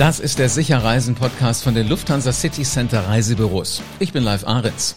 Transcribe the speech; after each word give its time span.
Das 0.00 0.18
ist 0.18 0.38
der 0.38 0.48
Sicherreisen-Podcast 0.48 1.62
von 1.62 1.74
den 1.74 1.86
Lufthansa 1.86 2.32
City 2.32 2.62
Center 2.62 3.06
Reisebüros. 3.06 3.82
Ich 3.98 4.14
bin 4.14 4.24
Live 4.24 4.46
Ahrens. 4.46 4.96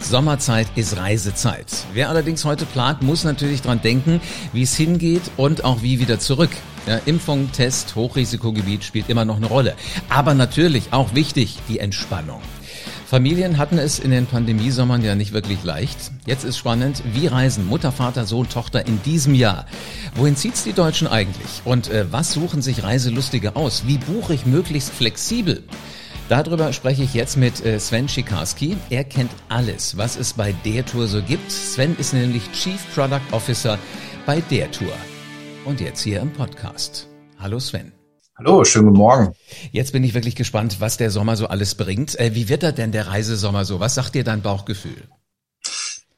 Sommerzeit 0.00 0.66
ist 0.74 0.96
Reisezeit. 0.96 1.66
Wer 1.92 2.08
allerdings 2.08 2.44
heute 2.44 2.66
plant, 2.66 3.00
muss 3.00 3.22
natürlich 3.22 3.62
dran 3.62 3.80
denken, 3.80 4.20
wie 4.52 4.62
es 4.62 4.74
hingeht 4.74 5.22
und 5.36 5.62
auch 5.62 5.82
wie 5.82 6.00
wieder 6.00 6.18
zurück. 6.18 6.50
Ja, 6.88 6.98
Impfung, 7.06 7.52
Test, 7.52 7.94
Hochrisikogebiet 7.94 8.82
spielt 8.82 9.08
immer 9.08 9.24
noch 9.24 9.36
eine 9.36 9.46
Rolle. 9.46 9.76
Aber 10.08 10.34
natürlich 10.34 10.92
auch 10.92 11.14
wichtig, 11.14 11.60
die 11.68 11.78
Entspannung. 11.78 12.42
Familien 13.10 13.58
hatten 13.58 13.76
es 13.76 13.98
in 13.98 14.12
den 14.12 14.26
Pandemiesommern 14.26 15.02
ja 15.02 15.16
nicht 15.16 15.32
wirklich 15.32 15.64
leicht. 15.64 16.12
Jetzt 16.26 16.44
ist 16.44 16.56
spannend, 16.56 17.02
wie 17.12 17.26
reisen 17.26 17.66
Mutter, 17.66 17.90
Vater, 17.90 18.24
Sohn, 18.24 18.48
Tochter 18.48 18.86
in 18.86 19.02
diesem 19.02 19.34
Jahr? 19.34 19.66
Wohin 20.14 20.36
zieht's 20.36 20.62
die 20.62 20.74
Deutschen 20.74 21.08
eigentlich? 21.08 21.62
Und 21.64 21.90
äh, 21.90 22.06
was 22.12 22.32
suchen 22.32 22.62
sich 22.62 22.84
Reiselustige 22.84 23.56
aus? 23.56 23.82
Wie 23.84 23.98
buche 23.98 24.34
ich 24.34 24.46
möglichst 24.46 24.92
flexibel? 24.92 25.64
Darüber 26.28 26.72
spreche 26.72 27.02
ich 27.02 27.12
jetzt 27.12 27.36
mit 27.36 27.66
äh, 27.66 27.80
Sven 27.80 28.08
Schikarski. 28.08 28.76
Er 28.90 29.02
kennt 29.02 29.32
alles, 29.48 29.96
was 29.96 30.16
es 30.16 30.34
bei 30.34 30.54
der 30.64 30.86
Tour 30.86 31.08
so 31.08 31.20
gibt. 31.20 31.50
Sven 31.50 31.96
ist 31.98 32.14
nämlich 32.14 32.44
Chief 32.52 32.80
Product 32.94 33.32
Officer 33.32 33.76
bei 34.24 34.40
der 34.40 34.70
Tour. 34.70 34.92
Und 35.64 35.80
jetzt 35.80 36.02
hier 36.02 36.20
im 36.20 36.32
Podcast. 36.32 37.08
Hallo 37.40 37.58
Sven. 37.58 37.99
Hallo, 38.42 38.64
schönen 38.64 38.86
guten 38.86 38.96
Morgen. 38.96 39.34
Jetzt 39.70 39.92
bin 39.92 40.02
ich 40.02 40.14
wirklich 40.14 40.34
gespannt, 40.34 40.76
was 40.80 40.96
der 40.96 41.10
Sommer 41.10 41.36
so 41.36 41.48
alles 41.48 41.74
bringt. 41.74 42.18
Äh, 42.18 42.34
wie 42.34 42.48
wird 42.48 42.62
er 42.62 42.72
denn 42.72 42.90
der 42.90 43.08
Reisesommer 43.08 43.66
so? 43.66 43.80
Was 43.80 43.96
sagt 43.96 44.14
dir 44.14 44.24
dein 44.24 44.40
Bauchgefühl? 44.40 45.08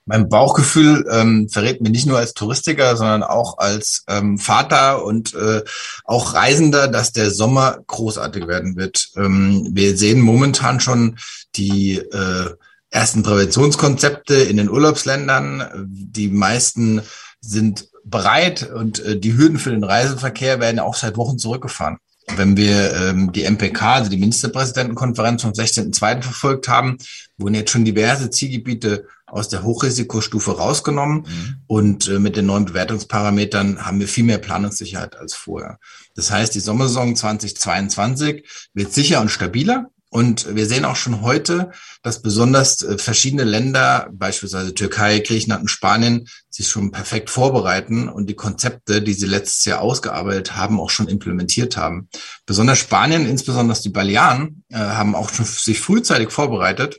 Mein 0.05 0.29
Bauchgefühl 0.29 1.05
ähm, 1.11 1.49
verrät 1.49 1.81
mir 1.81 1.91
nicht 1.91 2.07
nur 2.07 2.19
als 2.19 2.33
Touristiker, 2.35 2.97
sondern 2.97 3.25
auch 3.25 3.59
als 3.59 4.05
ähm, 4.07 4.39
Vater 4.39 5.05
und 5.05 5.35
äh, 5.35 5.63
auch 6.05 6.35
Reisender, 6.35 6.87
dass 6.87 7.11
der 7.11 7.33
Sommer 7.33 7.79
großartig 7.89 8.47
werden 8.47 8.77
wird. 8.77 9.09
Ähm, 9.17 9.71
wir 9.73 9.97
sehen 9.97 10.21
momentan 10.21 10.79
schon 10.79 11.19
die 11.57 11.97
äh, 11.97 12.51
ersten 12.91 13.25
Präventionskonzepte 13.25 14.35
in 14.37 14.59
den 14.59 14.71
Urlaubsländern. 14.71 15.89
Die 15.89 16.29
meisten 16.29 17.03
sind 17.41 17.89
bereit 18.05 18.71
und 18.73 19.01
äh, 19.01 19.19
die 19.19 19.37
Hürden 19.37 19.59
für 19.59 19.71
den 19.71 19.83
Reiseverkehr 19.83 20.61
werden 20.61 20.79
auch 20.79 20.95
seit 20.95 21.17
Wochen 21.17 21.37
zurückgefahren. 21.37 21.99
Wenn 22.37 22.57
wir 22.57 22.95
ähm, 22.95 23.33
die 23.33 23.43
MPK, 23.43 23.95
also 23.95 24.11
die 24.11 24.17
Ministerpräsidentenkonferenz 24.17 25.43
vom 25.43 25.53
16.02. 25.53 26.23
verfolgt 26.23 26.69
haben, 26.69 26.99
wurden 27.37 27.55
jetzt 27.55 27.71
schon 27.71 27.85
diverse 27.85 28.31
Zielgebiete 28.31 29.07
aus 29.27 29.49
der 29.49 29.63
Hochrisikostufe 29.63 30.57
rausgenommen 30.57 31.27
mhm. 31.27 31.57
und 31.67 32.09
äh, 32.09 32.19
mit 32.19 32.37
den 32.37 32.47
neuen 32.47 32.67
Bewertungsparametern 32.67 33.85
haben 33.85 33.99
wir 33.99 34.07
viel 34.07 34.25
mehr 34.25 34.39
Planungssicherheit 34.39 35.17
als 35.17 35.35
vorher. 35.35 35.79
Das 36.15 36.31
heißt, 36.31 36.55
die 36.55 36.61
Sommersaison 36.61 37.17
2022 37.17 38.47
wird 38.75 38.93
sicher 38.93 39.21
und 39.21 39.31
stabiler. 39.31 39.91
Und 40.13 40.55
wir 40.55 40.67
sehen 40.67 40.85
auch 40.85 40.97
schon 40.97 41.23
heute, 41.23 41.71
dass 42.03 42.21
besonders 42.21 42.83
äh, 42.83 42.99
verschiedene 42.99 43.45
Länder, 43.45 44.11
beispielsweise 44.13 44.75
Türkei, 44.75 45.21
Griechenland 45.21 45.63
und 45.63 45.69
Spanien, 45.69 46.29
sich 46.51 46.69
schon 46.69 46.91
perfekt 46.91 47.31
vorbereiten 47.31 48.11
und 48.11 48.29
die 48.29 48.35
Konzepte, 48.35 49.01
die 49.01 49.15
sie 49.15 49.25
letztes 49.25 49.65
Jahr 49.65 49.81
ausgearbeitet 49.81 50.55
haben, 50.55 50.79
auch 50.79 50.91
schon 50.91 51.09
implementiert 51.09 51.79
haben. 51.79 52.11
Besonders 52.45 52.79
Spanien, 52.79 53.25
insbesondere 53.25 53.81
die 53.81 53.89
Balearen, 53.89 54.65
äh, 54.69 54.77
haben 54.77 55.15
auch 55.15 55.31
schon 55.31 55.47
sich 55.47 55.81
frühzeitig 55.81 56.31
vorbereitet 56.31 56.99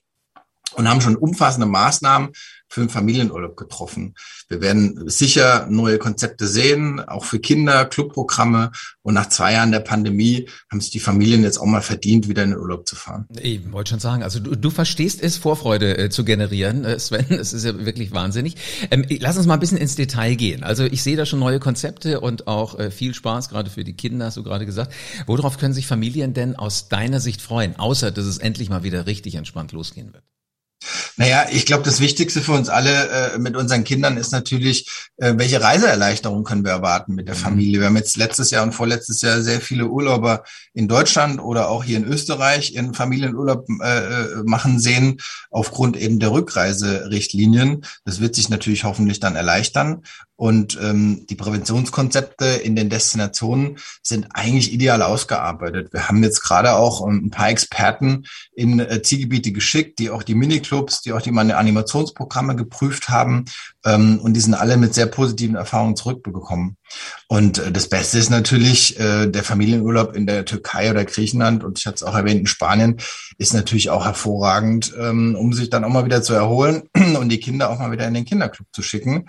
und 0.73 0.89
haben 0.89 1.01
schon 1.01 1.15
umfassende 1.15 1.67
Maßnahmen 1.67 2.31
für 2.73 2.81
den 2.81 2.89
Familienurlaub 2.89 3.55
getroffen. 3.55 4.15
Wir 4.49 4.59
werden 4.59 5.07
sicher 5.07 5.67
neue 5.69 5.99
Konzepte 5.99 6.47
sehen, 6.47 6.99
auch 6.99 7.23
für 7.23 7.39
Kinder, 7.39 7.85
Clubprogramme. 7.85 8.71
Und 9.03 9.13
nach 9.13 9.29
zwei 9.29 9.53
Jahren 9.53 9.71
der 9.71 9.81
Pandemie 9.81 10.49
haben 10.71 10.81
sich 10.81 10.89
die 10.89 10.99
Familien 10.99 11.43
jetzt 11.43 11.59
auch 11.59 11.65
mal 11.65 11.81
verdient, 11.81 12.27
wieder 12.27 12.43
in 12.43 12.49
den 12.49 12.59
Urlaub 12.59 12.87
zu 12.87 12.95
fahren. 12.95 13.27
Ich 13.39 13.71
wollte 13.71 13.91
schon 13.91 13.99
sagen, 13.99 14.23
also 14.23 14.39
du, 14.39 14.55
du 14.55 14.69
verstehst 14.71 15.21
es, 15.21 15.37
Vorfreude 15.37 15.97
äh, 15.97 16.09
zu 16.09 16.25
generieren, 16.25 16.83
äh, 16.83 16.97
Sven. 16.97 17.25
Es 17.29 17.53
ist 17.53 17.63
ja 17.63 17.85
wirklich 17.85 18.11
wahnsinnig. 18.11 18.55
Ähm, 18.89 19.05
lass 19.19 19.37
uns 19.37 19.45
mal 19.45 19.53
ein 19.55 19.59
bisschen 19.59 19.77
ins 19.77 19.95
Detail 19.95 20.35
gehen. 20.35 20.63
Also 20.63 20.85
ich 20.85 21.03
sehe 21.03 21.15
da 21.15 21.27
schon 21.27 21.39
neue 21.39 21.59
Konzepte 21.59 22.21
und 22.21 22.47
auch 22.47 22.79
äh, 22.79 22.89
viel 22.89 23.13
Spaß, 23.13 23.49
gerade 23.49 23.69
für 23.69 23.83
die 23.83 23.93
Kinder, 23.93 24.25
hast 24.25 24.37
du 24.37 24.43
gerade 24.43 24.65
gesagt. 24.65 24.93
Worauf 25.27 25.59
können 25.59 25.75
sich 25.75 25.85
Familien 25.85 26.33
denn 26.33 26.55
aus 26.55 26.89
deiner 26.89 27.19
Sicht 27.19 27.41
freuen, 27.41 27.75
außer 27.75 28.09
dass 28.11 28.25
es 28.25 28.39
endlich 28.39 28.69
mal 28.69 28.83
wieder 28.83 29.05
richtig 29.05 29.35
entspannt 29.35 29.73
losgehen 29.73 30.11
wird? 30.11 30.23
Naja, 31.17 31.47
ich 31.51 31.65
glaube, 31.65 31.83
das 31.83 31.99
Wichtigste 31.99 32.41
für 32.41 32.53
uns 32.53 32.69
alle 32.69 33.09
äh, 33.09 33.37
mit 33.39 33.55
unseren 33.55 33.83
Kindern 33.83 34.17
ist 34.17 34.31
natürlich, 34.31 34.89
äh, 35.17 35.33
welche 35.37 35.61
Reiseerleichterung 35.61 36.43
können 36.43 36.63
wir 36.63 36.71
erwarten 36.71 37.15
mit 37.15 37.27
der 37.27 37.35
mhm. 37.35 37.39
Familie. 37.39 37.79
Wir 37.79 37.87
haben 37.87 37.97
jetzt 37.97 38.17
letztes 38.17 38.51
Jahr 38.51 38.63
und 38.63 38.73
vorletztes 38.73 39.21
Jahr 39.21 39.41
sehr 39.41 39.61
viele 39.61 39.87
Urlauber 39.87 40.43
in 40.73 40.87
Deutschland 40.87 41.39
oder 41.39 41.69
auch 41.69 41.83
hier 41.83 41.97
in 41.97 42.05
Österreich 42.05 42.73
ihren 42.73 42.93
Familienurlaub 42.93 43.65
äh, 43.81 43.97
äh, 43.97 44.43
machen 44.43 44.79
sehen, 44.79 45.19
aufgrund 45.51 45.97
eben 45.97 46.19
der 46.19 46.31
Rückreiserichtlinien. 46.31 47.85
Das 48.05 48.19
wird 48.19 48.35
sich 48.35 48.49
natürlich 48.49 48.83
hoffentlich 48.83 49.19
dann 49.19 49.35
erleichtern. 49.35 50.03
Und 50.43 50.77
ähm, 50.83 51.25
die 51.29 51.35
Präventionskonzepte 51.35 52.43
in 52.43 52.75
den 52.75 52.89
Destinationen 52.89 53.77
sind 54.01 54.27
eigentlich 54.33 54.73
ideal 54.73 55.01
ausgearbeitet. 55.01 55.93
Wir 55.93 56.09
haben 56.09 56.21
jetzt 56.21 56.41
gerade 56.41 56.73
auch 56.73 57.07
ähm, 57.07 57.27
ein 57.27 57.29
paar 57.29 57.47
Experten 57.47 58.25
in 58.53 58.81
äh, 58.81 59.01
Zielgebiete 59.01 59.53
geschickt, 59.53 59.99
die 59.99 60.09
auch 60.09 60.21
die 60.21 60.35
Miniclubs, 60.35 61.01
die 61.01 61.13
auch 61.13 61.21
die 61.21 61.31
Animationsprogramme 61.31 62.57
geprüft 62.57 63.07
haben. 63.07 63.45
Ähm, 63.85 64.19
und 64.19 64.33
die 64.33 64.41
sind 64.41 64.53
alle 64.53 64.75
mit 64.75 64.93
sehr 64.93 65.05
positiven 65.05 65.55
Erfahrungen 65.55 65.95
zurückbekommen. 65.95 66.75
Und 67.27 67.59
äh, 67.59 67.71
das 67.71 67.89
Beste 67.89 68.17
ist 68.17 68.29
natürlich 68.29 68.99
äh, 68.99 69.27
der 69.27 69.43
Familienurlaub 69.43 70.15
in 70.15 70.27
der 70.27 70.45
Türkei 70.45 70.91
oder 70.91 71.05
Griechenland 71.05 71.63
und 71.63 71.79
ich 71.79 71.85
hatte 71.85 71.95
es 71.95 72.03
auch 72.03 72.15
erwähnt 72.15 72.41
in 72.41 72.47
Spanien 72.47 72.97
ist 73.37 73.53
natürlich 73.53 73.89
auch 73.89 74.05
hervorragend, 74.05 74.93
ähm, 74.99 75.35
um 75.35 75.53
sich 75.53 75.69
dann 75.69 75.83
auch 75.83 75.89
mal 75.89 76.05
wieder 76.05 76.21
zu 76.21 76.33
erholen 76.33 76.83
und 76.95 77.29
die 77.29 77.39
Kinder 77.39 77.69
auch 77.69 77.79
mal 77.79 77.91
wieder 77.91 78.07
in 78.07 78.13
den 78.13 78.25
Kinderclub 78.25 78.67
zu 78.71 78.81
schicken. 78.81 79.25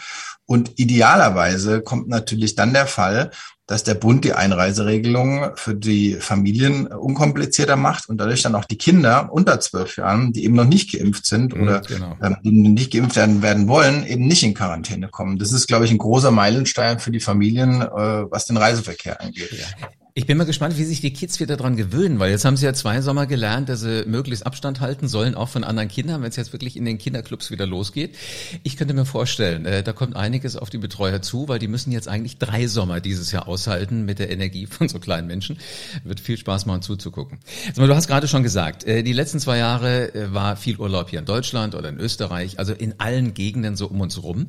Und 0.46 0.78
idealerweise 0.78 1.80
kommt 1.80 2.08
natürlich 2.08 2.54
dann 2.54 2.74
der 2.74 2.86
Fall, 2.86 3.30
dass 3.66 3.82
der 3.82 3.94
Bund 3.94 4.24
die 4.24 4.34
Einreiseregelung 4.34 5.52
für 5.56 5.74
die 5.74 6.14
Familien 6.14 6.86
unkomplizierter 6.86 7.76
macht 7.76 8.08
und 8.08 8.18
dadurch 8.18 8.42
dann 8.42 8.54
auch 8.54 8.66
die 8.66 8.76
Kinder 8.76 9.32
unter 9.32 9.58
zwölf 9.60 9.96
Jahren, 9.96 10.32
die 10.32 10.44
eben 10.44 10.54
noch 10.54 10.66
nicht 10.66 10.92
geimpft 10.92 11.24
sind 11.24 11.54
mhm, 11.54 11.62
oder 11.62 11.80
genau. 11.80 12.16
ähm, 12.22 12.36
die 12.44 12.50
nicht 12.50 12.92
geimpft 12.92 13.16
werden, 13.16 13.42
werden 13.42 13.66
wollen, 13.66 14.06
eben 14.06 14.26
nicht 14.26 14.42
in 14.42 14.52
Quarantäne 14.52 15.08
kommen. 15.08 15.38
Das 15.38 15.52
ist, 15.52 15.66
glaube 15.66 15.86
ich, 15.86 15.90
ein 15.90 15.98
großer 15.98 16.30
Meilenstein 16.30 16.98
für 16.98 17.10
die 17.10 17.20
Familien, 17.20 17.80
äh, 17.80 17.86
was 18.30 18.44
den 18.44 18.58
Reiseverkehr 18.58 19.20
angeht. 19.20 19.52
Ja. 19.52 19.88
Ich 20.16 20.26
bin 20.26 20.38
mal 20.38 20.44
gespannt, 20.44 20.78
wie 20.78 20.84
sich 20.84 21.00
die 21.00 21.12
Kids 21.12 21.40
wieder 21.40 21.56
dran 21.56 21.74
gewöhnen, 21.74 22.20
weil 22.20 22.30
jetzt 22.30 22.44
haben 22.44 22.56
sie 22.56 22.64
ja 22.66 22.72
zwei 22.72 23.00
Sommer 23.00 23.26
gelernt, 23.26 23.68
dass 23.68 23.80
sie 23.80 24.04
möglichst 24.06 24.46
Abstand 24.46 24.78
halten 24.78 25.08
sollen, 25.08 25.34
auch 25.34 25.48
von 25.48 25.64
anderen 25.64 25.88
Kindern, 25.88 26.22
wenn 26.22 26.28
es 26.28 26.36
jetzt 26.36 26.52
wirklich 26.52 26.76
in 26.76 26.84
den 26.84 26.98
Kinderclubs 26.98 27.50
wieder 27.50 27.66
losgeht. 27.66 28.14
Ich 28.62 28.76
könnte 28.76 28.94
mir 28.94 29.06
vorstellen, 29.06 29.66
äh, 29.66 29.82
da 29.82 29.92
kommt 29.92 30.14
einiges 30.14 30.54
auf 30.54 30.70
die 30.70 30.78
Betreuer 30.78 31.20
zu, 31.20 31.48
weil 31.48 31.58
die 31.58 31.66
müssen 31.66 31.90
jetzt 31.90 32.06
eigentlich 32.06 32.38
drei 32.38 32.68
Sommer 32.68 33.00
dieses 33.00 33.32
Jahr 33.32 33.48
aushalten 33.48 34.04
mit 34.04 34.20
der 34.20 34.30
Energie 34.30 34.66
von 34.70 34.88
so 34.88 35.00
kleinen 35.00 35.26
Menschen. 35.26 35.58
Wird 36.04 36.20
viel 36.20 36.36
Spaß 36.36 36.66
machen 36.66 36.82
zuzugucken. 36.82 37.40
Also, 37.70 37.84
du 37.84 37.92
hast 37.96 38.06
gerade 38.06 38.28
schon 38.28 38.44
gesagt, 38.44 38.84
äh, 38.84 39.02
die 39.02 39.14
letzten 39.14 39.40
zwei 39.40 39.58
Jahre 39.58 40.14
äh, 40.14 40.32
war 40.32 40.56
viel 40.56 40.76
Urlaub 40.76 41.10
hier 41.10 41.18
in 41.18 41.24
Deutschland 41.24 41.74
oder 41.74 41.88
in 41.88 41.98
Österreich, 41.98 42.60
also 42.60 42.72
in 42.72 43.00
allen 43.00 43.34
Gegenden 43.34 43.74
so 43.74 43.88
um 43.88 44.00
uns 44.00 44.22
rum. 44.22 44.46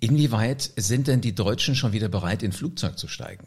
Inwieweit 0.00 0.72
sind 0.74 1.06
denn 1.06 1.20
die 1.20 1.36
Deutschen 1.36 1.76
schon 1.76 1.92
wieder 1.92 2.08
bereit, 2.08 2.42
in 2.42 2.50
Flugzeug 2.50 2.98
zu 2.98 3.06
steigen? 3.06 3.46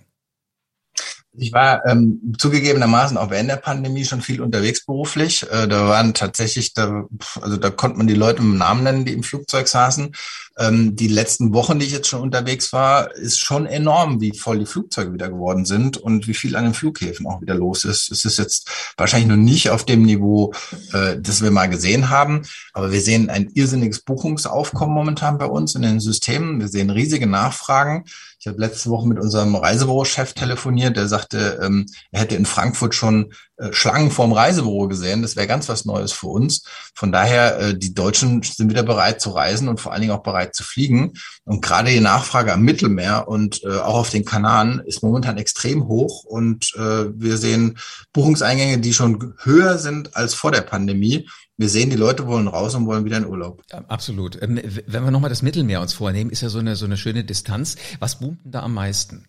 Ich 1.39 1.53
war 1.53 1.85
ähm, 1.85 2.33
zugegebenermaßen 2.37 3.15
auch 3.17 3.29
während 3.29 3.49
der 3.49 3.57
Pandemie 3.57 4.05
schon 4.05 4.21
viel 4.21 4.41
unterwegs 4.41 4.83
beruflich. 4.85 5.45
Äh, 5.51 5.67
da 5.67 5.87
waren 5.87 6.15
tatsächlich, 6.15 6.73
da, 6.73 7.05
also 7.39 7.57
da 7.57 7.69
konnte 7.69 7.97
man 7.97 8.07
die 8.07 8.15
Leute 8.15 8.41
mit 8.41 8.57
Namen 8.57 8.83
nennen, 8.83 9.05
die 9.05 9.13
im 9.13 9.23
Flugzeug 9.23 9.67
saßen. 9.67 10.15
Ähm, 10.57 10.95
die 10.95 11.07
letzten 11.07 11.53
Wochen, 11.53 11.77
die 11.77 11.85
ich 11.85 11.91
jetzt 11.91 12.07
schon 12.07 12.21
unterwegs 12.21 12.73
war, 12.73 13.13
ist 13.15 13.39
schon 13.39 13.67
enorm, 13.67 14.19
wie 14.19 14.35
voll 14.35 14.57
die 14.57 14.65
Flugzeuge 14.65 15.13
wieder 15.13 15.29
geworden 15.29 15.65
sind 15.65 15.97
und 15.97 16.27
wie 16.27 16.33
viel 16.33 16.55
an 16.55 16.63
den 16.63 16.73
Flughäfen 16.73 17.27
auch 17.27 17.41
wieder 17.41 17.53
los 17.53 17.85
ist. 17.85 18.11
Es 18.11 18.25
ist 18.25 18.39
jetzt 18.39 18.69
wahrscheinlich 18.97 19.29
noch 19.29 19.35
nicht 19.35 19.69
auf 19.69 19.85
dem 19.85 20.01
Niveau, 20.01 20.53
äh, 20.93 21.17
das 21.19 21.43
wir 21.43 21.51
mal 21.51 21.69
gesehen 21.69 22.09
haben, 22.09 22.41
aber 22.73 22.91
wir 22.91 23.01
sehen 23.01 23.29
ein 23.29 23.51
irrsinniges 23.53 23.99
Buchungsaufkommen 23.99 24.95
momentan 24.95 25.37
bei 25.37 25.45
uns 25.45 25.75
in 25.75 25.83
den 25.83 25.99
Systemen. 25.99 26.59
Wir 26.59 26.67
sehen 26.67 26.89
riesige 26.89 27.27
Nachfragen. 27.27 28.05
Ich 28.39 28.47
habe 28.47 28.59
letzte 28.59 28.89
Woche 28.89 29.07
mit 29.07 29.19
unserem 29.19 29.55
Reisebüro-Chef 29.55 30.33
telefoniert, 30.33 30.95
der 30.95 31.07
sagte, 31.07 31.59
ähm, 31.61 31.87
er 32.11 32.21
hätte 32.21 32.35
in 32.35 32.45
Frankfurt 32.45 32.93
schon 32.93 33.33
Schlangen 33.71 34.11
vorm 34.11 34.33
Reisebüro 34.33 34.87
gesehen. 34.87 35.21
Das 35.21 35.35
wäre 35.35 35.47
ganz 35.47 35.67
was 35.67 35.85
Neues 35.85 36.11
für 36.11 36.27
uns. 36.27 36.63
Von 36.93 37.11
daher, 37.11 37.59
äh, 37.59 37.77
die 37.77 37.93
Deutschen 37.93 38.43
sind 38.43 38.69
wieder 38.69 38.83
bereit 38.83 39.19
zu 39.19 39.31
reisen 39.31 39.67
und 39.67 39.79
vor 39.79 39.91
allen 39.91 40.01
Dingen 40.01 40.13
auch 40.13 40.23
bereit 40.23 40.55
zu 40.55 40.63
fliegen. 40.63 41.13
Und 41.43 41.61
gerade 41.61 41.91
die 41.91 41.99
Nachfrage 41.99 42.53
am 42.53 42.61
Mittelmeer 42.61 43.27
und 43.27 43.63
äh, 43.63 43.77
auch 43.77 43.95
auf 43.95 44.09
den 44.09 44.25
Kanaren 44.25 44.81
ist 44.85 45.01
momentan 45.01 45.37
extrem 45.37 45.87
hoch. 45.87 46.23
Und 46.23 46.73
äh, 46.75 47.05
wir 47.13 47.37
sehen 47.37 47.77
Buchungseingänge, 48.13 48.79
die 48.79 48.93
schon 48.93 49.33
höher 49.39 49.77
sind 49.77 50.15
als 50.15 50.33
vor 50.33 50.51
der 50.51 50.61
Pandemie. 50.61 51.27
Wir 51.57 51.69
sehen, 51.69 51.89
die 51.89 51.95
Leute 51.95 52.27
wollen 52.27 52.47
raus 52.47 52.75
und 52.75 52.85
wollen 52.85 53.05
wieder 53.05 53.17
in 53.17 53.25
Urlaub. 53.25 53.63
Absolut. 53.71 54.39
Ähm, 54.41 54.61
wenn 54.85 55.03
wir 55.03 55.11
nochmal 55.11 55.31
das 55.31 55.41
Mittelmeer 55.41 55.81
uns 55.81 55.93
vornehmen, 55.93 56.29
ist 56.29 56.41
ja 56.41 56.49
so 56.49 56.59
eine, 56.59 56.75
so 56.75 56.85
eine 56.85 56.97
schöne 56.97 57.23
Distanz. 57.23 57.75
Was 57.99 58.19
boomt 58.19 58.45
denn 58.45 58.51
da 58.51 58.61
am 58.61 58.75
meisten? 58.75 59.25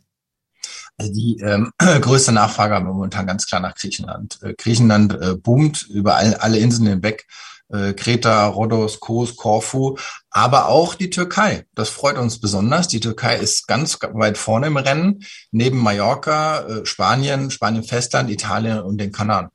Also 0.99 1.12
die 1.12 1.39
ähm, 1.41 1.73
größte 1.79 2.33
Nachfrage 2.33 2.75
haben 2.75 2.87
wir 2.87 2.93
momentan 2.93 3.27
ganz 3.27 3.47
klar 3.47 3.61
nach 3.61 3.75
Griechenland. 3.75 4.39
Äh, 4.43 4.55
Griechenland 4.55 5.15
äh, 5.15 5.35
boomt 5.37 5.87
über 5.89 6.17
all, 6.17 6.35
alle 6.35 6.59
Inseln 6.59 6.89
hinweg. 6.89 7.27
Äh, 7.71 7.93
Kreta, 7.93 8.47
Rhodos, 8.47 8.99
Kos, 8.99 9.37
Korfu, 9.37 9.99
aber 10.31 10.69
auch 10.69 10.95
die 10.95 11.11
Türkei. 11.11 11.67
Das 11.75 11.91
freut 11.91 12.17
uns 12.17 12.41
besonders. 12.41 12.89
Die 12.89 13.00
Türkei 13.00 13.37
ist 13.37 13.69
ganz 13.69 13.99
weit 14.00 14.39
vorne 14.39 14.69
im 14.69 14.77
Rennen, 14.79 15.21
neben 15.50 15.79
Mallorca, 15.79 16.61
äh, 16.61 16.87
Spanien, 16.87 17.50
Spanien 17.50 17.85
Festland, 17.85 18.31
Italien 18.31 18.81
und 18.81 18.99
den 18.99 19.12
Kanaren. 19.12 19.49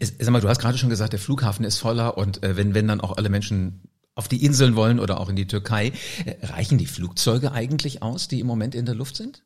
Sag 0.00 0.30
mal, 0.30 0.40
du 0.40 0.48
hast 0.48 0.60
gerade 0.60 0.78
schon 0.78 0.88
gesagt, 0.88 1.12
der 1.12 1.20
Flughafen 1.20 1.66
ist 1.66 1.78
voller 1.78 2.16
und 2.16 2.42
äh, 2.42 2.56
wenn, 2.56 2.74
wenn 2.74 2.88
dann 2.88 3.02
auch 3.02 3.18
alle 3.18 3.28
Menschen 3.28 3.82
auf 4.14 4.26
die 4.26 4.44
Inseln 4.44 4.74
wollen 4.74 4.98
oder 4.98 5.20
auch 5.20 5.28
in 5.28 5.36
die 5.36 5.46
Türkei, 5.46 5.92
äh, 6.24 6.46
reichen 6.46 6.78
die 6.78 6.86
Flugzeuge 6.86 7.52
eigentlich 7.52 8.02
aus, 8.02 8.26
die 8.26 8.40
im 8.40 8.46
Moment 8.46 8.74
in 8.74 8.86
der 8.86 8.94
Luft 8.94 9.16
sind? 9.16 9.44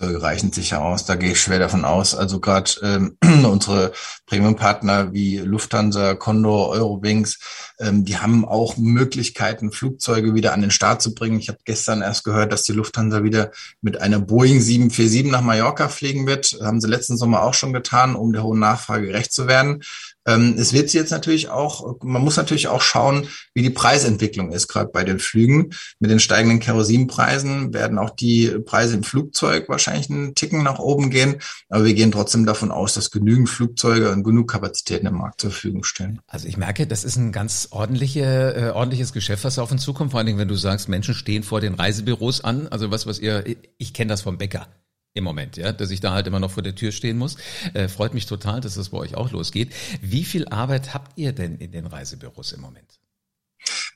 Reichen 0.00 0.52
sicher 0.52 0.82
aus. 0.82 1.04
Da 1.04 1.16
gehe 1.16 1.32
ich 1.32 1.40
schwer 1.40 1.58
davon 1.58 1.84
aus. 1.84 2.14
Also 2.14 2.40
gerade 2.40 2.70
ähm, 2.82 3.16
unsere 3.44 3.92
Premium-Partner 4.26 5.12
wie 5.12 5.38
Lufthansa, 5.38 6.14
Condor, 6.14 6.70
Eurowings, 6.70 7.38
ähm, 7.78 8.04
die 8.04 8.18
haben 8.18 8.44
auch 8.44 8.76
Möglichkeiten, 8.76 9.72
Flugzeuge 9.72 10.34
wieder 10.34 10.52
an 10.52 10.62
den 10.62 10.70
Start 10.70 11.02
zu 11.02 11.14
bringen. 11.14 11.38
Ich 11.38 11.48
habe 11.48 11.58
gestern 11.64 12.02
erst 12.02 12.24
gehört, 12.24 12.52
dass 12.52 12.62
die 12.62 12.72
Lufthansa 12.72 13.22
wieder 13.22 13.50
mit 13.80 14.00
einer 14.00 14.18
Boeing 14.18 14.60
747 14.60 15.30
nach 15.30 15.42
Mallorca 15.42 15.88
fliegen 15.88 16.26
wird. 16.26 16.58
haben 16.62 16.80
sie 16.80 16.88
letzten 16.88 17.16
Sommer 17.16 17.42
auch 17.42 17.54
schon 17.54 17.72
getan, 17.72 18.14
um 18.14 18.32
der 18.32 18.42
hohen 18.42 18.58
Nachfrage 18.58 19.06
gerecht 19.06 19.32
zu 19.32 19.46
werden. 19.46 19.82
Ähm, 20.30 20.54
es 20.58 20.72
wird 20.72 20.92
jetzt 20.92 21.10
natürlich 21.10 21.48
auch, 21.48 21.96
man 22.02 22.22
muss 22.22 22.36
natürlich 22.36 22.68
auch 22.68 22.80
schauen, 22.80 23.26
wie 23.54 23.62
die 23.62 23.70
Preisentwicklung 23.70 24.52
ist, 24.52 24.68
gerade 24.68 24.90
bei 24.92 25.04
den 25.04 25.18
Flügen. 25.18 25.70
Mit 25.98 26.10
den 26.10 26.20
steigenden 26.20 26.60
Kerosinpreisen 26.60 27.74
werden 27.74 27.98
auch 27.98 28.10
die 28.10 28.48
Preise 28.64 28.96
im 28.96 29.02
Flugzeug 29.02 29.68
wahrscheinlich 29.68 30.10
einen 30.10 30.34
Ticken 30.34 30.62
nach 30.62 30.78
oben 30.78 31.10
gehen. 31.10 31.36
Aber 31.68 31.84
wir 31.84 31.94
gehen 31.94 32.12
trotzdem 32.12 32.46
davon 32.46 32.70
aus, 32.70 32.94
dass 32.94 33.10
genügend 33.10 33.48
Flugzeuge 33.48 34.10
und 34.10 34.22
genug 34.22 34.50
Kapazitäten 34.50 35.06
im 35.06 35.14
Markt 35.14 35.40
zur 35.40 35.50
Verfügung 35.50 35.84
stellen. 35.84 36.20
Also 36.26 36.46
ich 36.46 36.56
merke, 36.56 36.86
das 36.86 37.04
ist 37.04 37.16
ein 37.16 37.32
ganz 37.32 37.68
ordentliche, 37.70 38.54
äh, 38.54 38.70
ordentliches 38.70 39.12
Geschäft, 39.12 39.44
was 39.44 39.58
auf 39.58 39.72
uns 39.72 39.82
zukommt. 39.82 40.12
Vor 40.12 40.18
allen 40.18 40.26
Dingen, 40.26 40.38
wenn 40.38 40.48
du 40.48 40.54
sagst, 40.54 40.88
Menschen 40.88 41.14
stehen 41.14 41.42
vor 41.42 41.60
den 41.60 41.74
Reisebüros 41.74 42.42
an. 42.42 42.68
Also 42.68 42.90
was, 42.90 43.06
was 43.06 43.18
ihr, 43.18 43.44
ich 43.78 43.92
kenne 43.94 44.10
das 44.10 44.22
vom 44.22 44.38
Bäcker 44.38 44.66
im 45.14 45.24
Moment, 45.24 45.56
ja, 45.56 45.72
dass 45.72 45.90
ich 45.90 46.00
da 46.00 46.12
halt 46.12 46.26
immer 46.26 46.40
noch 46.40 46.52
vor 46.52 46.62
der 46.62 46.74
Tür 46.74 46.92
stehen 46.92 47.18
muss. 47.18 47.36
Äh, 47.74 47.88
freut 47.88 48.14
mich 48.14 48.26
total, 48.26 48.60
dass 48.60 48.74
das 48.74 48.90
bei 48.90 48.98
euch 48.98 49.16
auch 49.16 49.30
losgeht. 49.32 49.72
Wie 50.00 50.24
viel 50.24 50.46
Arbeit 50.48 50.94
habt 50.94 51.18
ihr 51.18 51.32
denn 51.32 51.56
in 51.56 51.72
den 51.72 51.86
Reisebüros 51.86 52.52
im 52.52 52.60
Moment? 52.60 53.00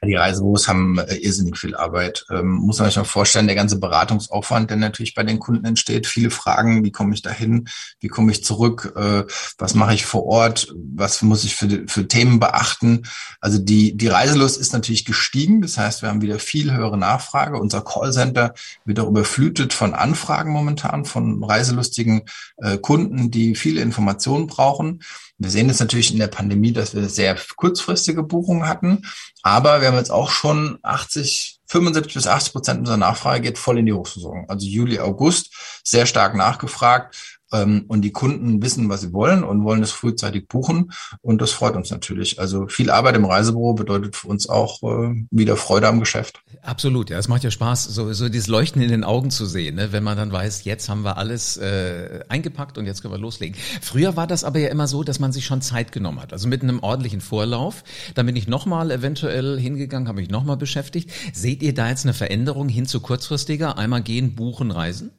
Die 0.02 0.14
Reisebüros 0.14 0.68
haben 0.68 0.98
äh, 0.98 1.14
irrsinnig 1.16 1.58
viel 1.58 1.74
Arbeit. 1.74 2.26
Ähm, 2.30 2.50
muss 2.50 2.78
man 2.78 2.88
sich 2.88 2.96
mal 2.96 3.04
vorstellen, 3.04 3.46
der 3.46 3.56
ganze 3.56 3.78
Beratungsaufwand, 3.78 4.70
der 4.70 4.76
natürlich 4.76 5.14
bei 5.14 5.22
den 5.22 5.38
Kunden 5.38 5.64
entsteht. 5.64 6.06
Viele 6.06 6.30
Fragen, 6.30 6.84
wie 6.84 6.92
komme 6.92 7.14
ich 7.14 7.22
dahin? 7.22 7.68
Wie 8.00 8.08
komme 8.08 8.32
ich 8.32 8.44
zurück? 8.44 8.92
Äh, 8.96 9.24
was 9.58 9.74
mache 9.74 9.94
ich 9.94 10.04
vor 10.04 10.26
Ort? 10.26 10.74
Was 10.96 11.22
muss 11.22 11.44
ich 11.44 11.56
für, 11.56 11.84
für 11.86 12.08
Themen 12.08 12.40
beachten? 12.40 13.02
Also 13.40 13.58
die, 13.58 13.96
die 13.96 14.08
Reiselust 14.08 14.58
ist 14.58 14.72
natürlich 14.72 15.04
gestiegen. 15.04 15.62
Das 15.62 15.78
heißt, 15.78 16.02
wir 16.02 16.08
haben 16.08 16.22
wieder 16.22 16.38
viel 16.38 16.72
höhere 16.72 16.98
Nachfrage. 16.98 17.58
Unser 17.58 17.82
Callcenter 17.82 18.54
wird 18.84 19.00
auch 19.00 19.08
überflutet 19.08 19.72
von 19.72 19.94
Anfragen 19.94 20.52
momentan 20.52 21.04
von 21.04 21.42
reiselustigen 21.42 22.22
äh, 22.58 22.78
Kunden, 22.78 23.30
die 23.30 23.54
viele 23.54 23.80
Informationen 23.80 24.46
brauchen. 24.46 25.00
Wir 25.38 25.50
sehen 25.50 25.68
jetzt 25.68 25.80
natürlich 25.80 26.12
in 26.12 26.20
der 26.20 26.28
Pandemie, 26.28 26.72
dass 26.72 26.94
wir 26.94 27.08
sehr 27.08 27.36
kurzfristige 27.56 28.22
Buchungen 28.22 28.68
hatten, 28.68 29.02
aber 29.42 29.80
wir 29.80 29.88
haben 29.88 29.96
jetzt 29.96 30.12
auch 30.12 30.30
schon 30.30 30.78
80, 30.82 31.60
75 31.66 32.14
bis 32.14 32.26
80 32.28 32.52
Prozent 32.52 32.78
unserer 32.80 32.96
Nachfrage 32.96 33.42
geht 33.42 33.58
voll 33.58 33.78
in 33.78 33.86
die 33.86 33.92
Hochsaison. 33.92 34.44
Also 34.48 34.66
Juli, 34.66 35.00
August 35.00 35.52
sehr 35.82 36.06
stark 36.06 36.36
nachgefragt. 36.36 37.33
Ähm, 37.54 37.84
und 37.88 38.02
die 38.02 38.10
Kunden 38.10 38.62
wissen, 38.62 38.88
was 38.88 39.02
sie 39.02 39.12
wollen 39.12 39.44
und 39.44 39.64
wollen 39.64 39.82
es 39.82 39.92
frühzeitig 39.92 40.48
buchen. 40.48 40.92
Und 41.22 41.40
das 41.40 41.52
freut 41.52 41.76
uns 41.76 41.90
natürlich. 41.90 42.40
Also 42.40 42.66
viel 42.66 42.90
Arbeit 42.90 43.14
im 43.14 43.24
Reisebüro 43.24 43.74
bedeutet 43.74 44.16
für 44.16 44.28
uns 44.28 44.48
auch 44.48 44.82
äh, 44.82 45.24
wieder 45.30 45.56
Freude 45.56 45.86
am 45.86 46.00
Geschäft. 46.00 46.42
Absolut, 46.62 47.10
ja, 47.10 47.18
es 47.18 47.28
macht 47.28 47.44
ja 47.44 47.50
Spaß, 47.50 47.84
so, 47.84 48.12
so 48.12 48.28
dieses 48.28 48.48
Leuchten 48.48 48.82
in 48.82 48.88
den 48.88 49.04
Augen 49.04 49.30
zu 49.30 49.46
sehen, 49.46 49.76
ne? 49.76 49.92
wenn 49.92 50.02
man 50.02 50.16
dann 50.16 50.32
weiß, 50.32 50.64
jetzt 50.64 50.88
haben 50.88 51.02
wir 51.02 51.16
alles 51.16 51.56
äh, 51.56 52.20
eingepackt 52.28 52.78
und 52.78 52.86
jetzt 52.86 53.02
können 53.02 53.14
wir 53.14 53.18
loslegen. 53.18 53.56
Früher 53.80 54.16
war 54.16 54.26
das 54.26 54.44
aber 54.44 54.58
ja 54.58 54.68
immer 54.68 54.88
so, 54.88 55.04
dass 55.04 55.20
man 55.20 55.32
sich 55.32 55.44
schon 55.44 55.62
Zeit 55.62 55.92
genommen 55.92 56.20
hat, 56.20 56.32
also 56.32 56.48
mit 56.48 56.62
einem 56.62 56.80
ordentlichen 56.80 57.20
Vorlauf. 57.20 57.84
Dann 58.14 58.26
bin 58.26 58.36
ich 58.36 58.48
nochmal 58.48 58.90
eventuell 58.90 59.60
hingegangen, 59.60 60.08
habe 60.08 60.20
mich 60.20 60.30
nochmal 60.30 60.56
beschäftigt. 60.56 61.10
Seht 61.32 61.62
ihr 61.62 61.74
da 61.74 61.88
jetzt 61.88 62.04
eine 62.04 62.14
Veränderung 62.14 62.68
hin 62.68 62.86
zu 62.86 63.00
kurzfristiger? 63.00 63.78
Einmal 63.78 64.02
gehen, 64.02 64.34
buchen, 64.34 64.70
reisen? 64.70 65.10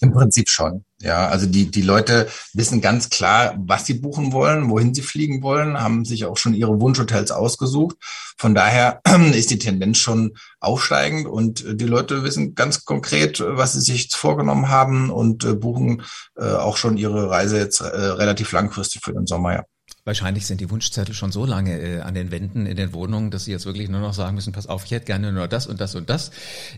Im 0.00 0.12
Prinzip 0.12 0.48
schon. 0.48 0.84
Ja, 1.00 1.28
also 1.28 1.46
die, 1.46 1.70
die 1.70 1.82
Leute 1.82 2.28
wissen 2.52 2.80
ganz 2.80 3.08
klar, 3.08 3.54
was 3.58 3.86
sie 3.86 3.94
buchen 3.94 4.32
wollen, 4.32 4.68
wohin 4.68 4.94
sie 4.94 5.02
fliegen 5.02 5.42
wollen, 5.42 5.80
haben 5.80 6.04
sich 6.04 6.26
auch 6.26 6.36
schon 6.36 6.52
ihre 6.52 6.80
Wunschhotels 6.80 7.30
ausgesucht. 7.30 7.96
Von 8.36 8.54
daher 8.54 9.00
ist 9.34 9.50
die 9.50 9.58
Tendenz 9.58 9.98
schon 9.98 10.32
aufsteigend 10.60 11.26
und 11.26 11.64
die 11.80 11.86
Leute 11.86 12.22
wissen 12.22 12.54
ganz 12.54 12.84
konkret, 12.84 13.42
was 13.44 13.72
sie 13.72 13.80
sich 13.80 14.10
vorgenommen 14.14 14.68
haben 14.68 15.10
und 15.10 15.44
äh, 15.44 15.54
buchen 15.54 16.02
äh, 16.36 16.52
auch 16.52 16.76
schon 16.76 16.98
ihre 16.98 17.30
Reise 17.30 17.58
jetzt 17.58 17.80
äh, 17.80 17.86
relativ 17.86 18.52
langfristig 18.52 19.02
für 19.02 19.12
den 19.12 19.26
Sommer, 19.26 19.54
ja. 19.54 19.64
Wahrscheinlich 20.04 20.46
sind 20.46 20.60
die 20.60 20.70
Wunschzettel 20.70 21.14
schon 21.14 21.30
so 21.30 21.44
lange 21.44 21.78
äh, 21.78 22.00
an 22.00 22.14
den 22.14 22.30
Wänden 22.30 22.66
in 22.66 22.76
den 22.76 22.92
Wohnungen, 22.92 23.30
dass 23.30 23.44
sie 23.44 23.52
jetzt 23.52 23.66
wirklich 23.66 23.88
nur 23.88 24.00
noch 24.00 24.14
sagen 24.14 24.34
müssen, 24.34 24.52
pass 24.52 24.66
auf, 24.66 24.84
ich 24.84 24.90
hätte 24.90 25.06
gerne 25.06 25.32
nur 25.32 25.46
das 25.46 25.66
und 25.66 25.80
das 25.80 25.94
und 25.94 26.08
das. 26.08 26.30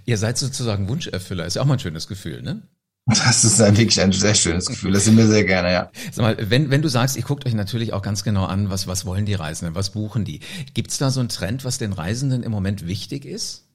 Ihr 0.04 0.18
seid 0.18 0.38
sozusagen 0.38 0.88
Wunscherfüller, 0.88 1.46
ist 1.46 1.54
ja 1.54 1.62
auch 1.62 1.66
mal 1.66 1.74
ein 1.74 1.80
schönes 1.80 2.08
Gefühl, 2.08 2.42
ne? 2.42 2.62
Das 3.06 3.42
ist 3.42 3.60
ein 3.60 3.76
wirklich 3.76 4.00
ein 4.00 4.12
sehr 4.12 4.34
schönes 4.34 4.66
Gefühl. 4.66 4.92
Das 4.92 5.04
sind 5.04 5.16
wir 5.16 5.26
sehr 5.26 5.44
gerne, 5.44 5.72
ja. 5.72 5.90
Sag 6.12 6.22
mal, 6.22 6.50
wenn, 6.50 6.70
wenn 6.70 6.82
du 6.82 6.88
sagst, 6.88 7.16
ihr 7.16 7.24
guckt 7.24 7.44
euch 7.46 7.54
natürlich 7.54 7.92
auch 7.92 8.02
ganz 8.02 8.22
genau 8.22 8.44
an, 8.44 8.70
was, 8.70 8.86
was 8.86 9.04
wollen 9.04 9.26
die 9.26 9.34
Reisenden, 9.34 9.74
was 9.74 9.90
buchen 9.90 10.24
die? 10.24 10.40
Gibt's 10.74 10.98
da 10.98 11.10
so 11.10 11.18
einen 11.18 11.28
Trend, 11.28 11.64
was 11.64 11.78
den 11.78 11.92
Reisenden 11.92 12.44
im 12.44 12.52
Moment 12.52 12.86
wichtig 12.86 13.24
ist? 13.24 13.66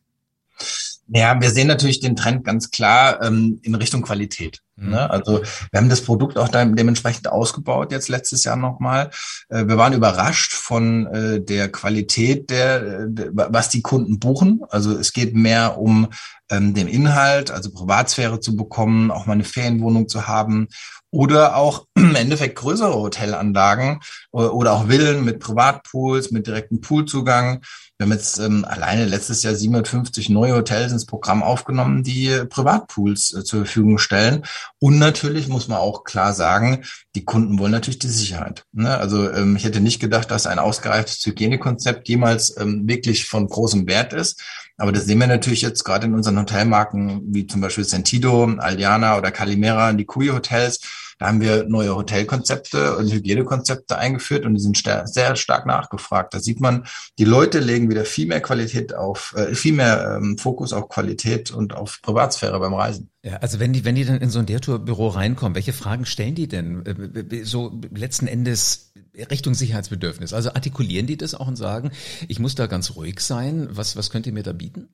Ja, 1.10 1.40
wir 1.40 1.52
sehen 1.52 1.68
natürlich 1.68 2.02
den 2.02 2.18
Trend 2.18 2.44
ganz 2.44 2.70
klar 2.70 3.22
ähm, 3.22 3.60
in 3.64 3.76
Richtung 3.76 4.02
Qualität. 4.02 4.62
Mhm. 4.76 4.90
Ne? 4.90 5.10
Also 5.10 5.42
wir 5.72 5.78
haben 5.78 5.90
das 5.90 6.02
Produkt 6.02 6.38
auch 6.38 6.50
dementsprechend 6.50 7.30
ausgebaut 7.30 7.92
jetzt 7.92 8.10
letztes 8.10 8.44
Jahr 8.44 8.58
nochmal. 8.58 9.10
Äh, 9.48 9.68
wir 9.68 9.78
waren 9.78 9.94
überrascht 9.94 10.54
von 10.54 11.08
äh, 11.08 11.42
der 11.42 11.70
Qualität 11.70 12.50
der, 12.50 13.08
der, 13.08 13.30
was 13.34 13.70
die 13.70 13.82
Kunden 13.82 14.20
buchen. 14.20 14.62
Also 14.70 14.98
es 14.98 15.14
geht 15.14 15.34
mehr 15.34 15.78
um 15.78 16.10
ähm, 16.50 16.74
den 16.74 16.88
Inhalt, 16.88 17.52
also 17.52 17.72
Privatsphäre 17.72 18.40
zu 18.40 18.56
bekommen, 18.56 19.12
auch 19.12 19.26
mal 19.26 19.34
eine 19.34 19.44
Ferienwohnung 19.44 20.08
zu 20.08 20.28
haben 20.28 20.68
oder 21.12 21.56
auch 21.56 21.86
im 21.96 22.16
Endeffekt 22.16 22.56
größere 22.56 22.96
Hotelanlagen 22.96 24.00
oder 24.32 24.74
auch 24.74 24.88
Villen 24.88 25.26
mit 25.26 25.40
Privatpools, 25.40 26.32
mit 26.32 26.48
direktem 26.48 26.82
Poolzugang. 26.82 27.62
Wir 27.98 28.06
haben 28.06 28.12
jetzt 28.12 28.38
ähm, 28.38 28.64
alleine 28.64 29.06
letztes 29.06 29.42
Jahr 29.42 29.56
750 29.56 30.30
neue 30.30 30.54
Hotels 30.54 30.92
ins 30.92 31.08
Programm 31.08 31.42
aufgenommen, 31.42 32.04
die 32.04 32.44
Privatpools 32.48 33.34
äh, 33.34 33.44
zur 33.44 33.62
Verfügung 33.62 33.98
stellen. 33.98 34.44
Und 34.80 35.00
natürlich 35.00 35.48
muss 35.48 35.68
man 35.68 35.80
auch 35.80 36.04
klar 36.04 36.34
sagen, 36.34 36.84
die 37.16 37.26
Kunden 37.26 37.58
wollen 37.58 37.72
natürlich 37.72 37.98
die 37.98 38.08
Sicherheit. 38.08 38.66
Ne? 38.72 38.96
Also 38.96 39.32
ähm, 39.32 39.56
ich 39.56 39.64
hätte 39.64 39.80
nicht 39.80 40.00
gedacht, 40.00 40.30
dass 40.30 40.46
ein 40.46 40.60
ausgereiftes 40.60 41.26
Hygienekonzept 41.26 42.08
jemals 42.08 42.56
ähm, 42.58 42.88
wirklich 42.88 43.26
von 43.26 43.48
großem 43.48 43.88
Wert 43.88 44.14
ist. 44.14 44.44
Aber 44.78 44.92
das 44.92 45.06
sehen 45.06 45.20
wir 45.20 45.28
natürlich 45.28 45.62
jetzt 45.62 45.84
gerade 45.84 46.06
in 46.06 46.14
unseren 46.14 46.38
Hotelmarken, 46.38 47.22
wie 47.34 47.48
zum 47.48 47.62
Beispiel 47.62 47.84
Sentido, 47.84 48.46
Aldiana 48.58 49.18
oder 49.18 49.32
Calimera, 49.32 49.92
die 49.94 50.06
Kui 50.06 50.28
Hotels 50.28 50.80
da 51.20 51.28
haben 51.28 51.42
wir 51.42 51.64
neue 51.64 51.96
Hotelkonzepte 51.96 52.96
und 52.96 53.12
Hygienekonzepte 53.12 53.98
eingeführt 53.98 54.46
und 54.46 54.54
die 54.54 54.60
sind 54.60 54.78
sehr 54.78 55.36
stark 55.36 55.66
nachgefragt. 55.66 56.34
Da 56.34 56.40
sieht 56.40 56.60
man, 56.60 56.86
die 57.18 57.24
Leute 57.24 57.60
legen 57.60 57.90
wieder 57.90 58.06
viel 58.06 58.28
mehr 58.28 58.42
Qualität 58.42 58.94
auf, 58.94 59.34
äh, 59.36 59.56
viel 59.56 59.74
mehr 59.74 60.18
ähm, 60.18 60.38
Fokus 60.38 60.74
auf 60.74 60.90
Qualität 60.90 61.50
und 61.50 61.76
auf 61.76 62.02
Privatsphäre 62.04 62.60
beim 62.60 62.74
Reisen. 62.76 63.10
Ja, 63.24 63.38
also 63.38 63.60
wenn 63.60 63.74
die, 63.74 63.84
wenn 63.84 63.96
die 63.96 64.06
dann 64.06 64.22
in 64.22 64.30
so 64.30 64.40
ein 64.40 64.46
Dertour-Büro 64.46 65.08
reinkommen, 65.08 65.56
welche 65.56 65.74
Fragen 65.74 66.06
stellen 66.06 66.36
die 66.36 66.48
denn? 66.48 66.86
Äh, 66.86 67.44
so 67.46 67.82
letzten 67.92 68.28
Endes 68.28 68.94
Richtung 69.24 69.54
Sicherheitsbedürfnis. 69.54 70.34
Also 70.34 70.52
artikulieren 70.52 71.08
die 71.08 71.18
das 71.18 71.34
auch 71.34 71.48
und 71.48 71.56
sagen, 71.56 71.92
ich 72.28 72.40
muss 72.40 72.56
da 72.56 72.68
ganz 72.68 72.96
ruhig 72.96 73.20
sein. 73.20 73.68
Was, 73.72 73.96
was 73.96 74.10
könnt 74.10 74.28
ihr 74.28 74.34
mir 74.34 74.44
da 74.44 74.54
bieten? 74.54 74.90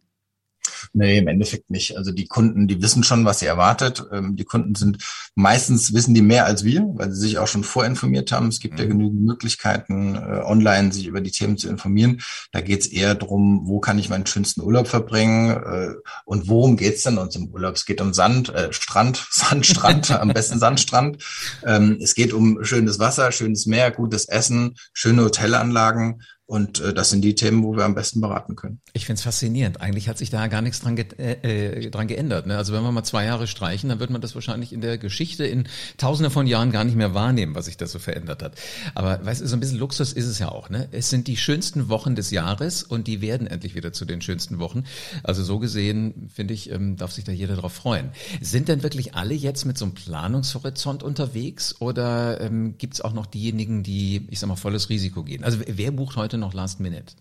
Nee, 0.93 1.19
im 1.19 1.27
Endeffekt 1.27 1.69
nicht. 1.69 1.97
Also 1.97 2.11
die 2.11 2.27
Kunden, 2.27 2.67
die 2.67 2.81
wissen 2.81 3.03
schon, 3.03 3.25
was 3.25 3.39
sie 3.39 3.45
erwartet. 3.45 4.05
Ähm, 4.11 4.35
die 4.35 4.43
Kunden 4.43 4.75
sind 4.75 4.97
meistens 5.35 5.93
wissen 5.93 6.13
die 6.13 6.21
mehr 6.21 6.45
als 6.45 6.63
wir, 6.63 6.85
weil 6.93 7.11
sie 7.11 7.19
sich 7.19 7.37
auch 7.37 7.47
schon 7.47 7.63
vorinformiert 7.63 8.31
haben. 8.31 8.47
Es 8.47 8.59
gibt 8.59 8.75
mhm. 8.75 8.79
ja 8.79 8.85
genügend 8.85 9.21
Möglichkeiten, 9.21 10.15
äh, 10.15 10.41
online 10.43 10.91
sich 10.91 11.07
über 11.07 11.21
die 11.21 11.31
Themen 11.31 11.57
zu 11.57 11.69
informieren. 11.69 12.21
Da 12.51 12.61
geht 12.61 12.81
es 12.81 12.87
eher 12.87 13.15
darum, 13.15 13.61
wo 13.65 13.79
kann 13.79 13.99
ich 13.99 14.09
meinen 14.09 14.25
schönsten 14.25 14.61
Urlaub 14.61 14.87
verbringen 14.87 15.51
äh, 15.51 15.93
und 16.25 16.47
worum 16.47 16.77
geht's 16.77 17.03
denn 17.03 17.17
uns 17.17 17.35
im 17.35 17.47
Urlaub? 17.49 17.75
Es 17.75 17.85
geht 17.85 18.01
um 18.01 18.13
Sand, 18.13 18.49
äh, 18.49 18.71
Strand, 18.71 19.25
Sandstrand, 19.31 20.11
am 20.11 20.29
besten 20.29 20.59
Sandstrand. 20.59 21.23
Ähm, 21.65 21.97
es 22.01 22.15
geht 22.15 22.33
um 22.33 22.63
schönes 22.63 22.99
Wasser, 22.99 23.31
schönes 23.31 23.65
Meer, 23.65 23.91
gutes 23.91 24.25
Essen, 24.25 24.75
schöne 24.93 25.23
Hotelanlagen 25.23 26.21
Und 26.45 26.81
äh, 26.81 26.93
das 26.93 27.09
sind 27.09 27.21
die 27.21 27.35
Themen, 27.35 27.63
wo 27.63 27.75
wir 27.77 27.85
am 27.85 27.95
besten 27.95 28.19
beraten 28.19 28.57
können. 28.57 28.81
Ich 28.91 29.05
finde 29.05 29.17
es 29.17 29.23
faszinierend. 29.23 29.79
Eigentlich 29.79 30.09
hat 30.09 30.17
sich 30.17 30.29
da 30.29 30.47
gar 30.47 30.61
nichts 30.61 30.81
dran, 30.81 30.97
ge 30.97 31.05
äh, 31.17 31.85
äh, 31.85 31.89
dran 31.89 32.07
geändert. 32.07 32.47
Ne? 32.47 32.57
Also 32.57 32.73
wenn 32.73 32.83
wir 32.83 32.91
mal 32.91 33.05
zwei 33.05 33.23
Jahre 33.23 33.47
streichen, 33.47 33.87
dann 33.87 33.99
wird 33.99 34.09
man 34.09 34.19
das 34.19 34.35
wahrscheinlich 34.35 34.73
in 34.73 34.81
der 34.81 34.97
Geschichte 34.97 35.45
in 35.45 35.69
tausende 35.97 36.29
von 36.29 36.45
Jahren 36.45 36.73
gar 36.73 36.83
nicht 36.83 36.97
mehr 36.97 37.13
wahrnehmen, 37.13 37.55
was 37.55 37.65
sich 37.65 37.77
da 37.77 37.87
so 37.87 37.97
verändert 37.97 38.43
hat. 38.43 38.55
Aber 38.93 39.25
weißt 39.25 39.39
du, 39.39 39.47
so 39.47 39.55
ein 39.55 39.61
bisschen 39.61 39.77
Luxus 39.77 40.11
ist 40.11 40.25
es 40.25 40.37
ja 40.39 40.49
auch. 40.49 40.69
Ne? 40.69 40.89
Es 40.91 41.09
sind 41.09 41.27
die 41.27 41.37
schönsten 41.37 41.87
Wochen 41.87 42.13
des 42.13 42.29
Jahres 42.29 42.83
und 42.83 43.07
die 43.07 43.21
werden 43.21 43.47
endlich 43.47 43.73
wieder 43.73 43.93
zu 43.93 44.03
den 44.03 44.19
schönsten 44.21 44.59
Wochen. 44.59 44.83
Also 45.23 45.43
so 45.43 45.59
gesehen, 45.59 46.29
finde 46.33 46.53
ich, 46.53 46.69
ähm, 46.69 46.97
darf 46.97 47.13
sich 47.13 47.23
da 47.23 47.31
jeder 47.31 47.55
drauf 47.55 47.73
freuen. 47.73 48.09
Sind 48.41 48.67
denn 48.67 48.83
wirklich 48.83 49.15
alle 49.15 49.33
jetzt 49.33 49.63
mit 49.63 49.77
so 49.77 49.85
einem 49.85 49.93
Planungshorizont 49.93 51.03
unterwegs 51.03 51.79
oder 51.79 52.41
ähm, 52.41 52.77
gibt 52.77 52.95
es 52.95 53.01
auch 53.01 53.13
noch 53.13 53.27
diejenigen, 53.27 53.81
die, 53.81 54.27
ich 54.29 54.39
sag 54.39 54.47
mal, 54.49 54.57
volles 54.57 54.89
Risiko 54.89 55.23
gehen? 55.23 55.45
Also 55.45 55.59
wer 55.65 55.91
bucht 55.91 56.17
heute 56.17 56.32
heute 56.33 56.39
noch 56.39 56.53
Last 56.53 56.79
Minute? 56.79 57.13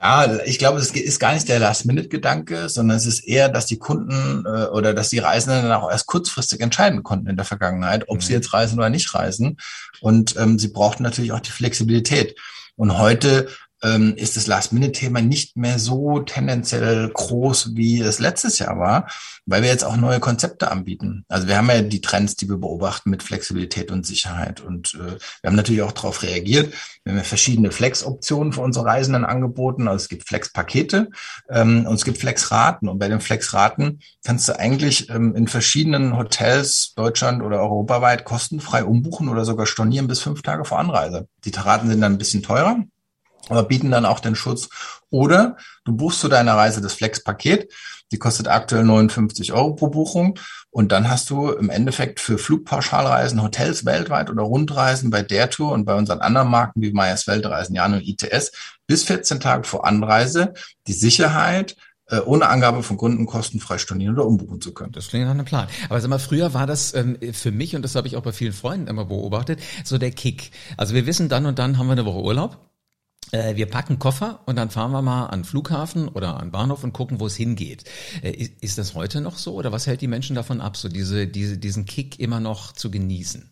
Ja, 0.00 0.40
ich 0.44 0.58
glaube, 0.58 0.80
es 0.80 0.90
ist 0.90 1.20
gar 1.20 1.32
nicht 1.34 1.48
der 1.48 1.60
Last-Minute-Gedanke, 1.60 2.68
sondern 2.68 2.96
es 2.96 3.06
ist 3.06 3.20
eher, 3.20 3.48
dass 3.48 3.66
die 3.66 3.78
Kunden 3.78 4.44
äh, 4.44 4.64
oder 4.66 4.92
dass 4.94 5.10
die 5.10 5.20
Reisenden 5.20 5.62
dann 5.62 5.80
auch 5.80 5.88
erst 5.88 6.06
kurzfristig 6.06 6.60
entscheiden 6.60 7.04
konnten 7.04 7.28
in 7.28 7.36
der 7.36 7.44
Vergangenheit, 7.44 8.08
ob 8.08 8.16
mhm. 8.16 8.20
sie 8.20 8.32
jetzt 8.32 8.52
reisen 8.52 8.80
oder 8.80 8.90
nicht 8.90 9.14
reisen. 9.14 9.58
Und 10.00 10.34
ähm, 10.36 10.58
sie 10.58 10.72
brauchten 10.72 11.04
natürlich 11.04 11.30
auch 11.30 11.38
die 11.38 11.52
Flexibilität. 11.52 12.36
Und 12.74 12.98
heute 12.98 13.48
ähm, 13.82 14.14
ist 14.16 14.36
das 14.36 14.46
Last-Minute-Thema 14.46 15.20
nicht 15.20 15.56
mehr 15.56 15.78
so 15.78 16.20
tendenziell 16.20 17.10
groß, 17.12 17.74
wie 17.74 18.00
es 18.00 18.18
letztes 18.18 18.58
Jahr 18.58 18.78
war, 18.78 19.08
weil 19.46 19.62
wir 19.62 19.68
jetzt 19.68 19.84
auch 19.84 19.96
neue 19.96 20.20
Konzepte 20.20 20.70
anbieten. 20.70 21.24
Also 21.28 21.48
wir 21.48 21.56
haben 21.56 21.68
ja 21.68 21.82
die 21.82 22.00
Trends, 22.00 22.36
die 22.36 22.48
wir 22.48 22.58
beobachten 22.58 23.10
mit 23.10 23.22
Flexibilität 23.22 23.90
und 23.90 24.06
Sicherheit. 24.06 24.60
Und 24.60 24.94
äh, 24.94 25.18
wir 25.42 25.48
haben 25.48 25.56
natürlich 25.56 25.82
auch 25.82 25.92
darauf 25.92 26.22
reagiert. 26.22 26.72
Wir 27.04 27.12
haben 27.12 27.18
ja 27.18 27.24
verschiedene 27.24 27.72
Flex-Optionen 27.72 28.52
für 28.52 28.60
unsere 28.60 28.86
Reisenden 28.86 29.24
angeboten. 29.24 29.88
Also 29.88 30.02
es 30.04 30.08
gibt 30.08 30.28
Flex-Pakete 30.28 31.10
ähm, 31.50 31.86
und 31.86 31.94
es 31.94 32.04
gibt 32.04 32.18
Flex-Raten. 32.18 32.88
Und 32.88 32.98
bei 32.98 33.08
den 33.08 33.20
Flex-Raten 33.20 34.00
kannst 34.24 34.48
du 34.48 34.58
eigentlich 34.58 35.10
ähm, 35.10 35.34
in 35.34 35.48
verschiedenen 35.48 36.16
Hotels 36.16 36.94
Deutschland 36.94 37.42
oder 37.42 37.60
europaweit 37.60 38.24
kostenfrei 38.24 38.84
umbuchen 38.84 39.28
oder 39.28 39.44
sogar 39.44 39.66
stornieren 39.66 40.06
bis 40.06 40.20
fünf 40.20 40.42
Tage 40.42 40.64
vor 40.64 40.78
Anreise. 40.78 41.26
Die 41.44 41.50
Raten 41.50 41.88
sind 41.88 42.00
dann 42.00 42.12
ein 42.12 42.18
bisschen 42.18 42.42
teurer 42.42 42.84
aber 43.48 43.64
bieten 43.64 43.90
dann 43.90 44.06
auch 44.06 44.20
den 44.20 44.34
Schutz. 44.34 44.68
Oder 45.10 45.56
du 45.84 45.94
buchst 45.94 46.20
zu 46.20 46.28
deiner 46.28 46.54
Reise 46.54 46.80
das 46.80 46.94
Flex-Paket, 46.94 47.72
die 48.12 48.18
kostet 48.18 48.48
aktuell 48.48 48.84
59 48.84 49.52
Euro 49.52 49.74
pro 49.74 49.88
Buchung 49.88 50.38
und 50.70 50.92
dann 50.92 51.08
hast 51.08 51.30
du 51.30 51.50
im 51.50 51.70
Endeffekt 51.70 52.20
für 52.20 52.38
Flugpauschalreisen, 52.38 53.42
Hotels 53.42 53.84
weltweit 53.84 54.30
oder 54.30 54.42
Rundreisen 54.42 55.10
bei 55.10 55.22
der 55.22 55.50
Tour 55.50 55.72
und 55.72 55.84
bei 55.84 55.94
unseren 55.94 56.20
anderen 56.20 56.48
Marken 56.48 56.82
wie 56.82 56.92
Meyers 56.92 57.26
Weltreisen, 57.26 57.74
Jan 57.74 57.94
und 57.94 58.06
ITS 58.06 58.52
bis 58.86 59.04
14 59.04 59.40
Tage 59.40 59.64
vor 59.64 59.86
Anreise 59.86 60.52
die 60.86 60.92
Sicherheit, 60.92 61.76
äh, 62.06 62.20
ohne 62.20 62.48
Angabe 62.48 62.82
von 62.82 62.98
Kunden 62.98 63.26
kostenfrei 63.26 63.78
stornieren 63.78 64.14
oder 64.14 64.26
umbuchen 64.26 64.60
zu 64.60 64.74
können. 64.74 64.92
Das 64.92 65.08
klingt 65.08 65.24
nach 65.24 65.32
einem 65.32 65.46
Plan. 65.46 65.66
Aber 65.88 66.00
sag 66.00 66.10
mal, 66.10 66.18
früher 66.18 66.52
war 66.52 66.66
das 66.66 66.94
ähm, 66.94 67.16
für 67.32 67.52
mich, 67.52 67.74
und 67.74 67.82
das 67.82 67.94
habe 67.94 68.08
ich 68.08 68.16
auch 68.16 68.22
bei 68.22 68.32
vielen 68.32 68.52
Freunden 68.52 68.88
immer 68.88 69.06
beobachtet, 69.06 69.60
so 69.84 69.96
der 69.98 70.10
Kick. 70.10 70.50
Also 70.76 70.94
wir 70.94 71.06
wissen, 71.06 71.28
dann 71.28 71.46
und 71.46 71.58
dann 71.58 71.78
haben 71.78 71.86
wir 71.86 71.92
eine 71.92 72.04
Woche 72.04 72.20
Urlaub 72.20 72.71
äh, 73.32 73.56
wir 73.56 73.66
packen 73.66 73.98
Koffer 73.98 74.40
und 74.46 74.56
dann 74.56 74.70
fahren 74.70 74.92
wir 74.92 75.02
mal 75.02 75.26
an 75.26 75.44
Flughafen 75.44 76.08
oder 76.08 76.38
an 76.38 76.52
Bahnhof 76.52 76.84
und 76.84 76.92
gucken, 76.92 77.18
wo 77.18 77.26
es 77.26 77.36
hingeht. 77.36 77.84
Äh, 78.22 78.48
ist 78.60 78.78
das 78.78 78.94
heute 78.94 79.20
noch 79.20 79.38
so 79.38 79.54
oder 79.54 79.72
was 79.72 79.86
hält 79.86 80.00
die 80.00 80.08
Menschen 80.08 80.36
davon 80.36 80.60
ab, 80.60 80.76
so 80.76 80.88
diese, 80.88 81.26
diese, 81.26 81.58
diesen 81.58 81.86
Kick 81.86 82.20
immer 82.20 82.40
noch 82.40 82.72
zu 82.72 82.90
genießen? 82.90 83.50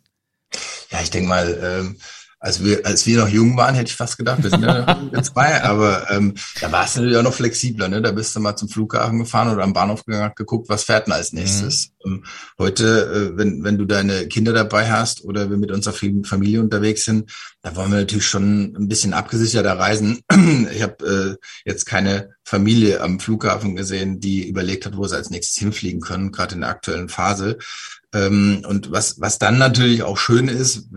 Ja, 0.91 1.01
ich 1.03 1.11
denke 1.11 1.29
mal, 1.29 1.59
ähm, 1.63 1.97
als 2.41 2.65
wir, 2.65 2.87
als 2.87 3.07
wir 3.07 3.19
noch 3.19 3.29
jung 3.29 3.55
waren, 3.59 3.75
hätte 3.75 3.91
ich 3.91 3.97
fast 3.97 4.17
gedacht, 4.17 4.43
wir 4.43 4.49
sind 4.49 4.63
ja 4.63 4.99
jetzt 5.15 5.33
zwei, 5.35 5.63
aber 5.63 6.11
ähm, 6.11 6.35
da 6.61 6.73
war 6.73 6.87
es 6.87 6.97
natürlich 6.97 7.19
auch 7.19 7.23
noch 7.23 7.35
flexibler, 7.35 7.89
ne? 7.89 8.01
Da 8.01 8.13
bist 8.13 8.35
du 8.35 8.41
mal 8.41 8.57
zum 8.57 8.71
Flughafen 8.71 9.19
gefahren 9.19 9.53
oder 9.53 9.63
am 9.63 9.75
Bahnhof 9.75 10.07
gegangen, 10.07 10.33
geguckt, 10.35 10.71
was 10.71 10.85
fährt 10.85 11.07
denn 11.07 11.13
als 11.13 11.35
nächstes. 11.35 11.91
Mhm. 12.03 12.13
Ähm, 12.13 12.25
heute, 12.59 13.33
äh, 13.35 13.37
wenn, 13.37 13.63
wenn 13.63 13.77
du 13.77 13.85
deine 13.85 14.27
Kinder 14.27 14.55
dabei 14.55 14.91
hast 14.91 15.23
oder 15.25 15.51
wir 15.51 15.59
mit 15.59 15.71
unserer 15.71 15.93
Familie 15.93 16.63
unterwegs 16.63 17.05
sind, 17.05 17.31
da 17.61 17.77
wollen 17.77 17.91
wir 17.91 17.99
natürlich 17.99 18.27
schon 18.27 18.75
ein 18.75 18.89
bisschen 18.89 19.13
abgesicherter 19.13 19.79
reisen. 19.79 20.21
Ich 20.73 20.83
habe 20.83 21.39
äh, 21.39 21.47
jetzt 21.65 21.85
keine 21.85 22.31
Familie 22.45 23.01
am 23.01 23.21
Flughafen 23.21 23.77
gesehen, 23.77 24.21
die 24.21 24.49
überlegt 24.49 24.87
hat, 24.87 24.97
wo 24.97 25.07
sie 25.07 25.17
als 25.17 25.31
nächstes 25.31 25.59
hinfliegen 25.59 26.01
können, 26.01 26.33
gerade 26.33 26.55
in 26.55 26.63
der 26.63 26.71
aktuellen 26.71 27.09
Phase. 27.09 27.59
Ähm, 28.15 28.65
und 28.67 28.91
was, 28.91 29.21
was 29.21 29.39
dann 29.39 29.59
natürlich 29.59 30.03
auch 30.03 30.17
schön 30.17 30.49
ist, 30.49 30.89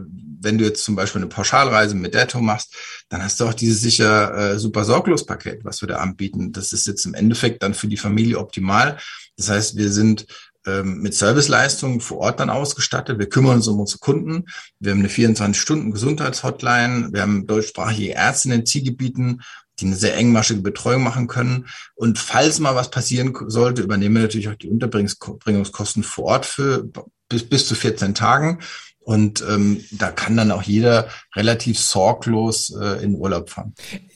wenn 0.43 0.57
du 0.57 0.65
jetzt 0.65 0.83
zum 0.83 0.95
Beispiel 0.95 1.21
eine 1.21 1.29
Pauschalreise 1.29 1.95
mit 1.95 2.13
Detto 2.13 2.41
machst, 2.41 2.75
dann 3.09 3.23
hast 3.23 3.39
du 3.39 3.45
auch 3.45 3.53
dieses 3.53 3.81
sicher 3.81 4.53
äh, 4.53 4.59
super 4.59 4.85
sorglos 4.85 5.25
Paket, 5.25 5.63
was 5.63 5.81
wir 5.81 5.87
da 5.87 5.97
anbieten. 5.97 6.51
Das 6.51 6.73
ist 6.73 6.87
jetzt 6.87 7.05
im 7.05 7.13
Endeffekt 7.13 7.63
dann 7.63 7.73
für 7.73 7.87
die 7.87 7.97
Familie 7.97 8.39
optimal. 8.39 8.97
Das 9.37 9.49
heißt, 9.49 9.77
wir 9.77 9.91
sind 9.91 10.27
ähm, 10.65 11.01
mit 11.01 11.13
Serviceleistungen 11.13 11.99
vor 11.99 12.19
Ort 12.19 12.39
dann 12.39 12.49
ausgestattet. 12.49 13.19
Wir 13.19 13.27
kümmern 13.27 13.57
uns 13.57 13.67
um 13.67 13.77
unsere 13.79 13.99
Kunden. 13.99 14.45
Wir 14.79 14.91
haben 14.91 14.99
eine 14.99 15.09
24-Stunden-Gesundheitshotline. 15.09 17.09
Wir 17.11 17.21
haben 17.21 17.45
deutschsprachige 17.47 18.13
Ärzte 18.13 18.49
in 18.49 18.51
den 18.51 18.65
Zielgebieten, 18.65 19.41
die 19.79 19.87
eine 19.87 19.95
sehr 19.95 20.15
engmaschige 20.15 20.61
Betreuung 20.61 21.01
machen 21.03 21.27
können. 21.27 21.67
Und 21.95 22.19
falls 22.19 22.59
mal 22.59 22.75
was 22.75 22.91
passieren 22.91 23.35
sollte, 23.47 23.81
übernehmen 23.81 24.15
wir 24.15 24.21
natürlich 24.21 24.49
auch 24.49 24.55
die 24.55 24.69
Unterbringungskosten 24.69 26.03
vor 26.03 26.25
Ort 26.25 26.45
für 26.45 26.87
bis, 27.27 27.49
bis 27.49 27.67
zu 27.67 27.73
14 27.75 28.13
Tagen. 28.13 28.59
Und 29.03 29.43
ähm, 29.47 29.83
da 29.91 30.11
kann 30.11 30.37
dann 30.37 30.51
auch 30.51 30.63
jeder 30.63 31.07
relativ 31.35 31.79
sorglos 31.79 32.73
äh, 32.79 33.03
in 33.03 33.15
Urlaub 33.15 33.49
fahren. 33.49 33.73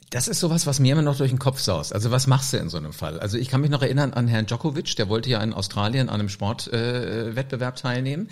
Das 0.09 0.29
ist 0.29 0.39
sowas, 0.39 0.65
was 0.65 0.79
mir 0.79 0.93
immer 0.93 1.01
noch 1.01 1.17
durch 1.17 1.31
den 1.31 1.39
Kopf 1.39 1.59
saust. 1.59 1.93
Also 1.93 2.11
was 2.11 2.27
machst 2.27 2.53
du 2.53 2.57
in 2.57 2.69
so 2.69 2.77
einem 2.77 2.93
Fall? 2.93 3.19
Also 3.19 3.37
ich 3.37 3.49
kann 3.49 3.59
mich 3.59 3.69
noch 3.69 3.81
erinnern 3.81 4.13
an 4.13 4.29
Herrn 4.29 4.45
Djokovic, 4.45 4.95
der 4.95 5.09
wollte 5.09 5.29
ja 5.29 5.43
in 5.43 5.51
Australien 5.51 6.07
an 6.07 6.21
einem 6.21 6.29
Sportwettbewerb 6.29 7.75
äh, 7.75 7.81
teilnehmen. 7.81 8.29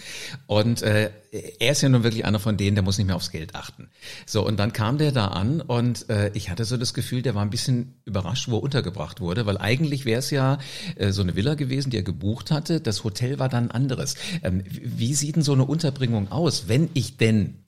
Und 0.47 0.81
äh, 0.83 1.11
er 1.59 1.71
ist 1.73 1.81
ja 1.81 1.89
nun 1.89 2.03
wirklich 2.03 2.23
einer 2.23 2.39
von 2.39 2.55
denen, 2.55 2.75
der 2.75 2.83
muss 2.83 2.97
nicht 2.97 3.07
mehr 3.07 3.17
aufs 3.17 3.29
Geld 3.29 3.55
achten. 3.55 3.89
So, 4.25 4.47
und 4.47 4.57
dann 4.57 4.71
kam 4.71 4.97
der 4.97 5.11
da 5.11 5.27
an 5.27 5.59
und 5.59 6.09
äh, 6.09 6.31
ich 6.33 6.49
hatte 6.49 6.63
so 6.63 6.77
das 6.77 6.93
Gefühl, 6.93 7.21
der 7.21 7.35
war 7.35 7.41
ein 7.41 7.49
bisschen 7.49 7.99
überrascht, 8.05 8.47
wo 8.47 8.57
er 8.57 8.63
untergebracht 8.63 9.19
wurde, 9.19 9.45
weil 9.45 9.57
eigentlich 9.57 10.05
wäre 10.05 10.19
es 10.19 10.31
ja 10.31 10.59
äh, 10.95 11.11
so 11.11 11.23
eine 11.23 11.35
Villa 11.35 11.55
gewesen, 11.55 11.89
die 11.89 11.97
er 11.97 12.03
gebucht 12.03 12.51
hatte. 12.51 12.79
Das 12.79 13.03
Hotel 13.03 13.37
war 13.37 13.49
dann 13.49 13.69
anderes. 13.69 14.15
Ähm, 14.43 14.63
wie 14.69 15.13
sieht 15.13 15.35
denn 15.35 15.43
so 15.43 15.51
eine 15.51 15.65
Unterbringung 15.65 16.31
aus, 16.31 16.69
wenn 16.69 16.89
ich 16.93 17.17
denn 17.17 17.64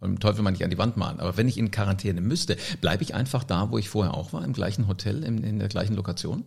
und 0.00 0.20
Teufel 0.20 0.42
mal 0.42 0.50
nicht 0.50 0.64
an 0.64 0.70
die 0.70 0.78
Wand 0.78 0.96
malen. 0.96 1.20
Aber 1.20 1.36
wenn 1.36 1.48
ich 1.48 1.58
in 1.58 1.70
Quarantäne 1.70 2.20
müsste, 2.20 2.56
bleibe 2.80 3.02
ich 3.02 3.14
einfach 3.14 3.44
da, 3.44 3.70
wo 3.70 3.78
ich 3.78 3.88
vorher 3.88 4.14
auch 4.14 4.32
war, 4.32 4.44
im 4.44 4.52
gleichen 4.52 4.88
Hotel, 4.88 5.22
in, 5.22 5.44
in 5.44 5.58
der 5.58 5.68
gleichen 5.68 5.94
Lokation? 5.94 6.44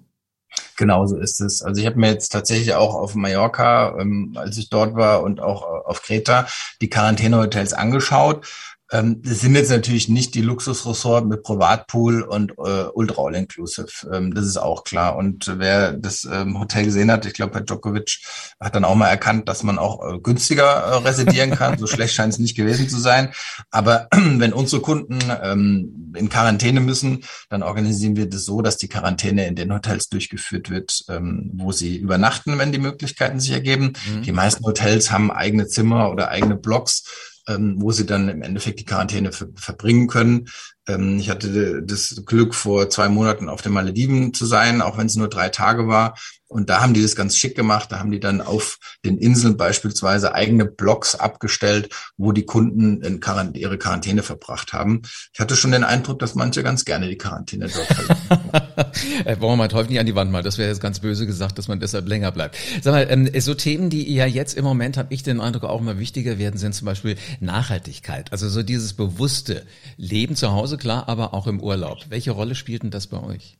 Genau 0.77 1.05
so 1.05 1.17
ist 1.17 1.39
es. 1.39 1.62
Also 1.62 1.81
ich 1.81 1.88
habe 1.88 2.00
mir 2.00 2.10
jetzt 2.10 2.29
tatsächlich 2.29 2.74
auch 2.74 2.93
auf 2.95 3.15
Mallorca, 3.15 3.98
ähm, 4.00 4.33
als 4.36 4.57
ich 4.57 4.69
dort 4.69 4.95
war, 4.95 5.24
und 5.24 5.39
auch 5.39 5.63
auf 5.63 6.01
Kreta 6.01 6.48
die 6.81 6.89
Quarantänehotels 6.89 7.74
angeschaut 7.74 8.45
ähm, 8.92 9.22
das 9.24 9.40
sind 9.40 9.56
jetzt 9.56 9.72
natürlich 9.72 10.10
nicht 10.10 10.36
die 10.36 10.42
Luxusresort 10.42 11.25
mit 11.25 11.44
Privatpool 11.44 12.22
und 12.22 12.52
äh, 12.52 12.86
Ultra 12.94 13.24
All-Inclusive. 13.24 13.88
Ähm, 14.12 14.34
das 14.34 14.46
ist 14.46 14.58
auch 14.58 14.84
klar. 14.84 15.16
Und 15.16 15.52
wer 15.58 15.94
das 15.94 16.25
ähm, 16.25 16.60
Hotel 16.60 16.86
gesehen 16.86 17.12
hat, 17.12 17.25
ich 17.25 17.34
glaube, 17.34 17.54
Herr 17.56 17.62
Djokovic 17.62 18.20
hat 18.60 18.75
dann 18.75 18.86
auch 18.86 18.96
mal 18.96 19.08
erkannt, 19.08 19.48
dass 19.50 19.63
man 19.63 19.80
auch 19.80 20.08
äh, 20.08 20.20
günstiger 20.20 20.63
äh, 20.63 20.96
residieren 20.98 21.52
kann. 21.52 21.78
so 21.80 21.88
schlecht 21.88 22.13
scheint 22.13 22.34
es 22.34 22.40
nicht 22.40 22.56
gewesen 22.56 22.90
zu 22.90 23.00
sein. 23.00 23.34
Aber 23.72 24.08
wenn 24.12 24.54
unsere 24.54 24.82
Kunden 24.82 25.20
ähm, 25.42 26.13
in 26.16 26.30
Quarantäne 26.30 26.80
müssen, 26.80 27.24
dann 27.50 27.63
organisieren 27.63 28.16
wir 28.16 28.30
das 28.30 28.46
so, 28.46 28.62
dass 28.62 28.78
die 28.78 28.90
Quarantäne 28.90 29.48
in 29.48 29.56
den 29.56 29.74
Hotels 29.74 30.10
durchgeführt 30.10 30.70
wird, 30.70 31.06
ähm, 31.10 31.52
wo 31.56 31.72
sie 31.72 31.98
übernachten, 31.98 32.60
wenn 32.60 32.72
die 32.72 32.80
Möglichkeiten 32.80 33.40
sich 33.40 33.52
ergeben. 33.52 33.94
Mhm. 34.06 34.24
Die 34.24 34.32
meisten 34.32 34.66
Hotels 34.66 35.10
haben 35.10 35.32
eigene 35.32 35.68
Zimmer 35.68 36.12
oder 36.12 36.30
eigene 36.30 36.56
Blocks 36.56 37.33
ähm, 37.47 37.75
wo 37.77 37.91
sie 37.91 38.05
dann 38.05 38.29
im 38.29 38.41
Endeffekt 38.41 38.79
die 38.79 38.85
Quarantäne 38.85 39.31
ver 39.31 39.47
verbringen 39.55 40.07
können. 40.07 40.50
Ähm, 40.88 41.18
ich 41.20 41.30
hatte 41.30 41.84
das 41.84 42.24
Glück, 42.25 42.56
vor 42.56 42.90
zwei 42.90 43.10
Monaten 43.10 43.50
auf 43.50 43.62
den 43.62 43.74
Malediven 43.74 44.34
zu 44.34 44.46
sein, 44.46 44.82
auch 44.82 44.98
wenn 44.98 45.08
es 45.08 45.16
nur 45.16 45.30
drei 45.30 45.50
Tage 45.50 45.88
war. 45.88 46.16
Und 46.54 46.70
da 46.70 46.82
haben 46.82 46.94
die 46.94 47.02
das 47.02 47.16
ganz 47.16 47.36
schick 47.36 47.56
gemacht. 47.56 47.92
Da 47.92 47.98
haben 47.98 48.12
die 48.12 48.20
dann 48.20 48.40
auf 48.40 48.78
den 49.04 49.18
Inseln 49.18 49.58
beispielsweise 49.58 50.36
eigene 50.36 50.66
Blocks 50.66 51.16
abgestellt, 51.16 51.90
wo 52.16 52.32
die 52.32 52.46
Kunden 52.46 53.20
Quarant 53.20 53.58
ihre 53.58 53.80
Quarantäne 53.80 54.22
verbracht 54.22 54.72
haben. 54.72 55.02
Ich 55.34 55.40
hatte 55.40 55.56
schon 55.56 55.72
den 55.72 55.84
Eindruck, 55.84 56.20
dass 56.20 56.36
manche 56.36 56.62
ganz 56.62 56.86
gerne 56.86 57.08
die 57.08 57.18
Quarantäne 57.18 57.70
dort 57.70 57.90
halten. 57.98 58.92
äh, 59.25 59.40
wollen 59.40 59.54
wir 59.54 59.68
mal 59.68 59.74
häufig 59.74 59.90
nicht 59.90 60.00
an 60.00 60.06
die 60.06 60.13
Wand 60.13 60.32
mal. 60.32 60.44
Das 60.44 60.60
wäre 60.60 60.70
jetzt 60.70 60.80
ganz 60.80 61.00
böse 61.00 61.25
gesagt, 61.25 61.58
dass 61.58 61.68
man 61.68 61.80
deshalb 61.80 62.08
länger 62.08 62.32
bleibt. 62.32 62.56
Sag 62.84 62.94
mal, 62.94 63.08
ähm, 63.10 63.32
so 63.42 63.56
Themen, 63.56 63.90
die 63.90 64.13
ja 64.13 64.28
jetzt 64.28 64.56
im 64.56 64.63
Moment, 64.63 64.96
habe 64.98 65.12
ich 65.12 65.24
den 65.24 65.42
Eindruck, 65.42 65.63
auch 65.63 65.82
immer 65.82 65.98
wichtiger 65.98 66.38
werden, 66.38 66.58
sind 66.58 66.75
zum 66.75 66.86
Beispiel 66.86 67.16
Nachhaltigkeit. 67.40 68.32
Also 68.32 68.48
so 68.48 68.62
dieses 68.62 68.94
bewusste 68.94 69.63
Leben 69.98 70.36
zu 70.36 70.52
Hause, 70.52 70.73
klar, 70.77 71.08
aber 71.10 71.34
auch 71.34 71.48
im 71.48 71.60
Urlaub. 71.62 71.98
Welche 72.10 72.32
Rolle 72.32 72.56
spielt 72.56 72.84
denn 72.84 72.92
das 72.92 73.08
bei 73.08 73.22
euch? 73.22 73.58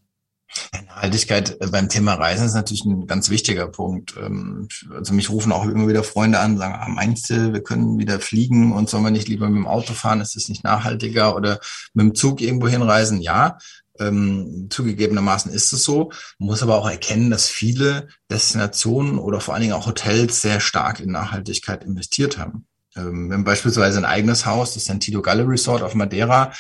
Nachhaltigkeit 0.88 1.58
äh, 1.62 1.68
beim 1.68 1.90
Thema 1.90 2.14
Reisen 2.14 2.46
ist 2.46 2.54
natürlich 2.54 2.86
ein 2.86 3.08
ganz 3.08 3.30
wichtiger 3.30 3.68
Punkt. 3.68 4.16
Ähm, 4.18 4.68
also 4.94 5.14
mich 5.14 5.30
rufen 5.30 5.52
auch 5.52 5.66
immer 5.66 5.88
wieder 5.88 6.04
Freunde 6.04 6.40
an 6.40 6.58
sagen, 6.58 6.76
ah, 6.80 6.90
meinst 6.90 7.30
du, 7.30 7.54
wir 7.54 7.64
können 7.64 7.98
wieder 7.98 8.20
fliegen 8.20 8.72
und 8.72 8.90
sollen 8.90 9.04
wir 9.04 9.12
nicht 9.12 9.28
lieber 9.28 9.48
mit 9.50 9.58
dem 9.58 9.68
Auto 9.68 9.94
fahren? 9.94 10.22
Ist 10.22 10.36
es 10.36 10.50
nicht 10.50 10.64
nachhaltiger 10.64 11.36
oder 11.36 11.60
mit 11.94 12.06
dem 12.06 12.16
Zug 12.16 12.42
irgendwo 12.42 12.68
hinreisen? 12.68 13.22
Ja, 13.22 13.58
ähm, 14.00 14.68
zugegebenermaßen 14.70 15.52
ist 15.52 15.72
es 15.74 15.84
so. 15.84 16.12
Man 16.40 16.48
muss 16.48 16.64
aber 16.64 16.78
auch 16.78 16.90
erkennen, 16.90 17.30
dass 17.30 17.50
viele 17.50 18.08
Destinationen 18.30 19.18
oder 19.18 19.40
vor 19.40 19.54
allen 19.54 19.62
Dingen 19.62 19.74
auch 19.74 19.88
Hotels 19.88 20.42
sehr 20.42 20.60
stark 20.60 21.00
in 21.00 21.12
Nachhaltigkeit 21.12 21.84
investiert 21.84 22.38
haben. 22.38 22.66
Ähm, 22.96 23.30
wir 23.30 23.36
haben 23.36 23.44
beispielsweise 23.44 24.00
ein 24.00 24.06
eigenes 24.06 24.46
Haus, 24.46 24.74
das 24.74 24.86
Sentido 24.86 25.22
Gallery 25.22 25.50
Resort 25.50 25.82
auf 25.82 25.96
Madeira. 25.96 26.52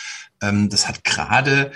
Ähm, 0.42 0.70
das 0.70 0.88
hat 0.88 1.04
gerade 1.04 1.72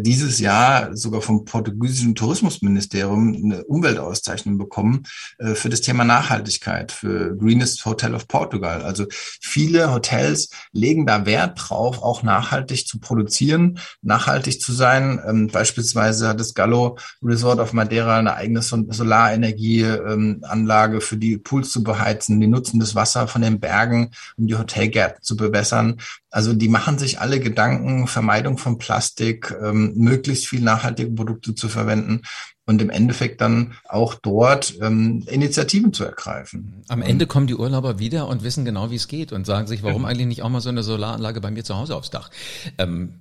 dieses 0.00 0.38
Jahr 0.38 0.96
sogar 0.96 1.20
vom 1.20 1.44
portugiesischen 1.44 2.14
Tourismusministerium 2.14 3.34
eine 3.34 3.64
Umweltauszeichnung 3.64 4.58
bekommen 4.58 5.04
äh, 5.38 5.54
für 5.54 5.68
das 5.68 5.80
Thema 5.80 6.04
Nachhaltigkeit, 6.04 6.92
für 6.92 7.36
Greenest 7.36 7.84
Hotel 7.84 8.14
of 8.14 8.28
Portugal. 8.28 8.82
Also 8.82 9.06
viele 9.10 9.92
Hotels 9.92 10.50
legen 10.72 11.06
da 11.06 11.26
Wert 11.26 11.56
drauf, 11.56 12.02
auch 12.02 12.22
nachhaltig 12.22 12.86
zu 12.86 12.98
produzieren, 12.98 13.78
nachhaltig 14.02 14.60
zu 14.60 14.72
sein. 14.72 15.20
Ähm, 15.26 15.48
beispielsweise 15.48 16.28
hat 16.28 16.38
das 16.40 16.54
Gallo 16.54 16.98
Resort 17.22 17.60
of 17.60 17.72
Madeira 17.72 18.18
eine 18.18 18.34
eigene 18.34 18.62
Solarenergieanlage 18.62 21.00
für 21.00 21.16
die 21.16 21.38
Pools 21.38 21.70
zu 21.70 21.82
beheizen. 21.82 22.40
Die 22.40 22.46
nutzen 22.46 22.78
das 22.80 22.94
Wasser 22.94 23.28
von 23.28 23.42
den 23.42 23.60
Bergen, 23.60 24.10
um 24.36 24.46
die 24.46 24.56
Hotelgärten 24.56 25.22
zu 25.22 25.36
bewässern. 25.36 26.00
Also 26.34 26.52
die 26.52 26.68
machen 26.68 26.98
sich 26.98 27.20
alle 27.20 27.38
Gedanken, 27.38 28.08
Vermeidung 28.08 28.58
von 28.58 28.76
Plastik, 28.76 29.54
ähm, 29.62 29.92
möglichst 29.94 30.48
viel 30.48 30.62
nachhaltige 30.62 31.12
Produkte 31.12 31.54
zu 31.54 31.68
verwenden 31.68 32.22
und 32.66 32.82
im 32.82 32.90
Endeffekt 32.90 33.40
dann 33.40 33.74
auch 33.88 34.16
dort 34.16 34.74
ähm, 34.82 35.22
Initiativen 35.28 35.92
zu 35.92 36.02
ergreifen. 36.04 36.82
Am 36.88 37.02
Ende 37.02 37.28
kommen 37.28 37.46
die 37.46 37.54
Urlauber 37.54 38.00
wieder 38.00 38.26
und 38.26 38.42
wissen 38.42 38.64
genau, 38.64 38.90
wie 38.90 38.96
es 38.96 39.06
geht 39.06 39.30
und 39.30 39.46
sagen 39.46 39.68
sich, 39.68 39.84
warum 39.84 40.02
ja. 40.02 40.08
eigentlich 40.08 40.26
nicht 40.26 40.42
auch 40.42 40.48
mal 40.48 40.60
so 40.60 40.70
eine 40.70 40.82
Solaranlage 40.82 41.40
bei 41.40 41.52
mir 41.52 41.62
zu 41.62 41.76
Hause 41.76 41.94
aufs 41.94 42.10
Dach? 42.10 42.30
Ähm, 42.78 43.20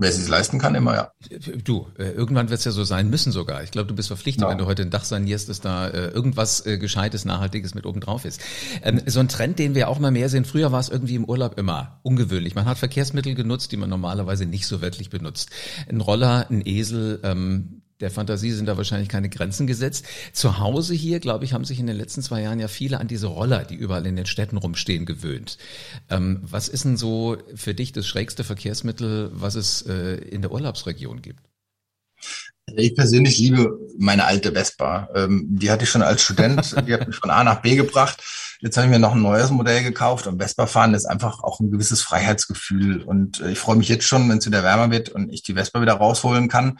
Wer 0.00 0.10
es 0.10 0.28
leisten 0.28 0.60
kann, 0.60 0.76
immer 0.76 0.94
ja. 0.94 1.12
Du, 1.64 1.88
äh, 1.98 2.10
irgendwann 2.10 2.50
wird 2.50 2.60
es 2.60 2.64
ja 2.64 2.70
so 2.70 2.84
sein 2.84 3.10
müssen 3.10 3.32
sogar. 3.32 3.64
Ich 3.64 3.72
glaube, 3.72 3.88
du 3.88 3.96
bist 3.96 4.06
verpflichtet, 4.06 4.44
ja. 4.44 4.48
wenn 4.48 4.56
du 4.56 4.66
heute 4.66 4.82
ein 4.82 4.90
Dach 4.90 5.02
sanierst, 5.02 5.48
dass 5.48 5.60
da 5.60 5.88
äh, 5.88 6.10
irgendwas 6.10 6.64
äh, 6.64 6.78
Gescheites, 6.78 7.24
Nachhaltiges 7.24 7.74
mit 7.74 7.84
oben 7.84 7.98
drauf 7.98 8.24
ist. 8.24 8.40
Ähm, 8.84 9.00
so 9.06 9.18
ein 9.18 9.26
Trend, 9.26 9.58
den 9.58 9.74
wir 9.74 9.88
auch 9.88 9.98
mal 9.98 10.12
mehr 10.12 10.28
sehen. 10.28 10.44
Früher 10.44 10.70
war 10.70 10.78
es 10.78 10.88
irgendwie 10.88 11.16
im 11.16 11.24
Urlaub 11.24 11.58
immer 11.58 11.98
ungewöhnlich. 12.04 12.54
Man 12.54 12.66
hat 12.66 12.78
Verkehrsmittel 12.78 13.34
genutzt, 13.34 13.72
die 13.72 13.76
man 13.76 13.90
normalerweise 13.90 14.46
nicht 14.46 14.68
so 14.68 14.80
wirklich 14.80 15.10
benutzt. 15.10 15.50
Ein 15.88 16.00
Roller, 16.00 16.46
ein 16.48 16.62
Esel, 16.64 17.18
ähm, 17.24 17.77
der 18.00 18.10
Fantasie 18.10 18.52
sind 18.52 18.66
da 18.66 18.76
wahrscheinlich 18.76 19.08
keine 19.08 19.28
Grenzen 19.28 19.66
gesetzt. 19.66 20.06
Zu 20.32 20.58
Hause 20.58 20.94
hier, 20.94 21.20
glaube 21.20 21.44
ich, 21.44 21.52
haben 21.52 21.64
sich 21.64 21.80
in 21.80 21.86
den 21.86 21.96
letzten 21.96 22.22
zwei 22.22 22.42
Jahren 22.42 22.60
ja 22.60 22.68
viele 22.68 23.00
an 23.00 23.08
diese 23.08 23.26
Roller, 23.26 23.64
die 23.64 23.74
überall 23.74 24.06
in 24.06 24.16
den 24.16 24.26
Städten 24.26 24.56
rumstehen, 24.56 25.06
gewöhnt. 25.06 25.58
Ähm, 26.08 26.40
was 26.42 26.68
ist 26.68 26.84
denn 26.84 26.96
so 26.96 27.36
für 27.54 27.74
dich 27.74 27.92
das 27.92 28.06
schrägste 28.06 28.44
Verkehrsmittel, 28.44 29.30
was 29.32 29.54
es 29.54 29.82
äh, 29.82 30.16
in 30.16 30.42
der 30.42 30.52
Urlaubsregion 30.52 31.22
gibt? 31.22 31.47
Ich 32.76 32.94
persönlich 32.94 33.38
liebe 33.38 33.78
meine 33.98 34.24
alte 34.24 34.52
Vespa. 34.52 35.08
Ähm, 35.14 35.46
die 35.50 35.70
hatte 35.70 35.84
ich 35.84 35.90
schon 35.90 36.02
als 36.02 36.22
Student, 36.22 36.74
die 36.86 36.94
hat 36.94 37.06
mich 37.06 37.16
von 37.16 37.30
A 37.30 37.44
nach 37.44 37.62
B 37.62 37.76
gebracht. 37.76 38.22
Jetzt 38.60 38.76
habe 38.76 38.86
ich 38.86 38.90
mir 38.90 38.98
noch 38.98 39.14
ein 39.14 39.22
neues 39.22 39.50
Modell 39.50 39.84
gekauft 39.84 40.26
und 40.26 40.42
Vespa 40.42 40.66
fahren 40.66 40.94
ist 40.94 41.06
einfach 41.06 41.44
auch 41.44 41.60
ein 41.60 41.70
gewisses 41.70 42.02
Freiheitsgefühl. 42.02 43.02
Und 43.02 43.40
äh, 43.40 43.52
ich 43.52 43.58
freue 43.58 43.76
mich 43.76 43.88
jetzt 43.88 44.04
schon, 44.04 44.28
wenn 44.28 44.38
es 44.38 44.46
wieder 44.46 44.62
wärmer 44.62 44.90
wird 44.90 45.08
und 45.10 45.32
ich 45.32 45.42
die 45.42 45.54
Vespa 45.54 45.80
wieder 45.80 45.94
rausholen 45.94 46.48
kann. 46.48 46.78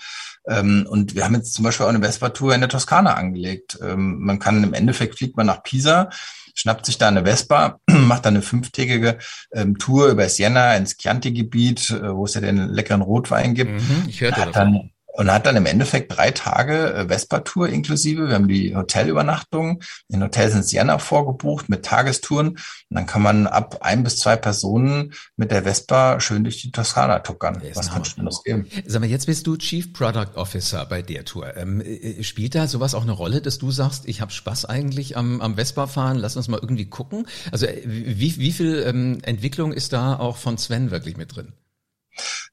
Ähm, 0.49 0.87
und 0.89 1.15
wir 1.15 1.25
haben 1.25 1.35
jetzt 1.35 1.55
zum 1.55 1.65
Beispiel 1.65 1.87
auch 1.87 1.91
eine 1.91 2.03
Vespa-Tour 2.03 2.55
in 2.55 2.61
der 2.61 2.71
Toskana 2.71 3.15
angelegt. 3.15 3.79
Ähm, 3.83 4.19
man 4.21 4.39
kann 4.39 4.65
im 4.65 4.75
Endeffekt 4.75 5.19
fliegt 5.19 5.37
man 5.37 5.47
nach 5.47 5.63
Pisa, 5.63 6.11
schnappt 6.55 6.87
sich 6.87 6.99
da 6.99 7.09
eine 7.09 7.25
Vespa, 7.25 7.79
macht 7.87 8.27
dann 8.27 8.35
eine 8.35 8.43
fünftägige 8.43 9.19
ähm, 9.53 9.79
Tour 9.79 10.09
über 10.09 10.29
Siena 10.29 10.75
ins 10.75 10.97
Chianti-Gebiet, 10.97 11.91
äh, 11.91 12.15
wo 12.15 12.25
es 12.25 12.35
ja 12.35 12.41
den 12.41 12.69
leckeren 12.69 13.03
Rotwein 13.03 13.55
gibt. 13.55 13.73
Mhm, 13.73 14.05
ich 14.09 14.21
hörte 14.21 14.49
dann 14.53 14.91
und 15.19 15.33
hat 15.33 15.47
dann 15.47 15.57
im 15.57 15.67
Endeffekt 15.67 16.17
drei 16.17 16.31
Tage 16.31 16.95
äh, 16.95 17.09
Vespa-Tour 17.09 17.69
inklusive. 17.69 18.29
Wir 18.29 18.35
haben 18.37 18.47
die 18.47 18.77
Hotelübernachtung 18.77 19.83
in 20.07 20.23
Hotels 20.23 20.55
in 20.55 20.63
Siena 20.63 20.99
vorgebucht 20.99 21.69
mit 21.69 21.85
Tagestouren. 21.85 22.51
Und 22.51 22.59
dann 22.89 23.07
kann 23.07 23.23
man 23.23 23.49
ab 23.49 23.79
ein 23.81 24.05
bis 24.05 24.19
zwei 24.19 24.37
Personen 24.37 25.13
mit 25.37 25.51
der 25.51 25.65
Vespa 25.65 26.21
schön 26.21 26.45
durch 26.45 26.63
die 26.63 26.71
Toskana 26.71 27.19
tuckern. 27.19 27.61
Was 27.75 27.91
kann 27.91 28.05
schon 28.05 28.27
das 28.27 28.45
geben? 28.45 28.69
Sag 28.87 29.01
mal, 29.01 29.11
jetzt 29.11 29.27
bist 29.27 29.45
du 29.49 29.57
Chief 29.57 29.93
Product 29.93 30.37
Officer 30.37 30.87
bei 30.87 31.03
der 31.03 31.25
Tour. 31.25 31.57
Ähm, 31.57 31.81
äh, 31.81 32.23
spielt 32.23 32.55
da 32.55 32.69
sowas 32.69 32.95
auch 32.95 33.03
eine 33.03 33.11
Rolle, 33.11 33.41
dass 33.43 33.59
du 33.59 33.73
sagst, 33.73 34.07
ich 34.07 34.21
habe 34.21 34.31
Spaß 34.31 34.67
eigentlich 34.67 35.17
am, 35.17 35.41
am 35.41 35.57
Vespa-Fahren, 35.57 36.19
lass 36.19 36.37
uns 36.37 36.47
mal 36.47 36.61
irgendwie 36.63 36.87
gucken? 36.87 37.27
Also 37.51 37.67
äh, 37.67 37.83
wie, 37.85 38.39
wie 38.39 38.53
viel 38.53 38.85
ähm, 38.87 39.19
Entwicklung 39.23 39.73
ist 39.73 39.93
da 39.93 40.17
auch 40.17 40.37
von 40.37 40.59
Sven 40.59 40.93
wirklich 40.93 41.17
mit 41.17 41.35
drin? 41.35 41.55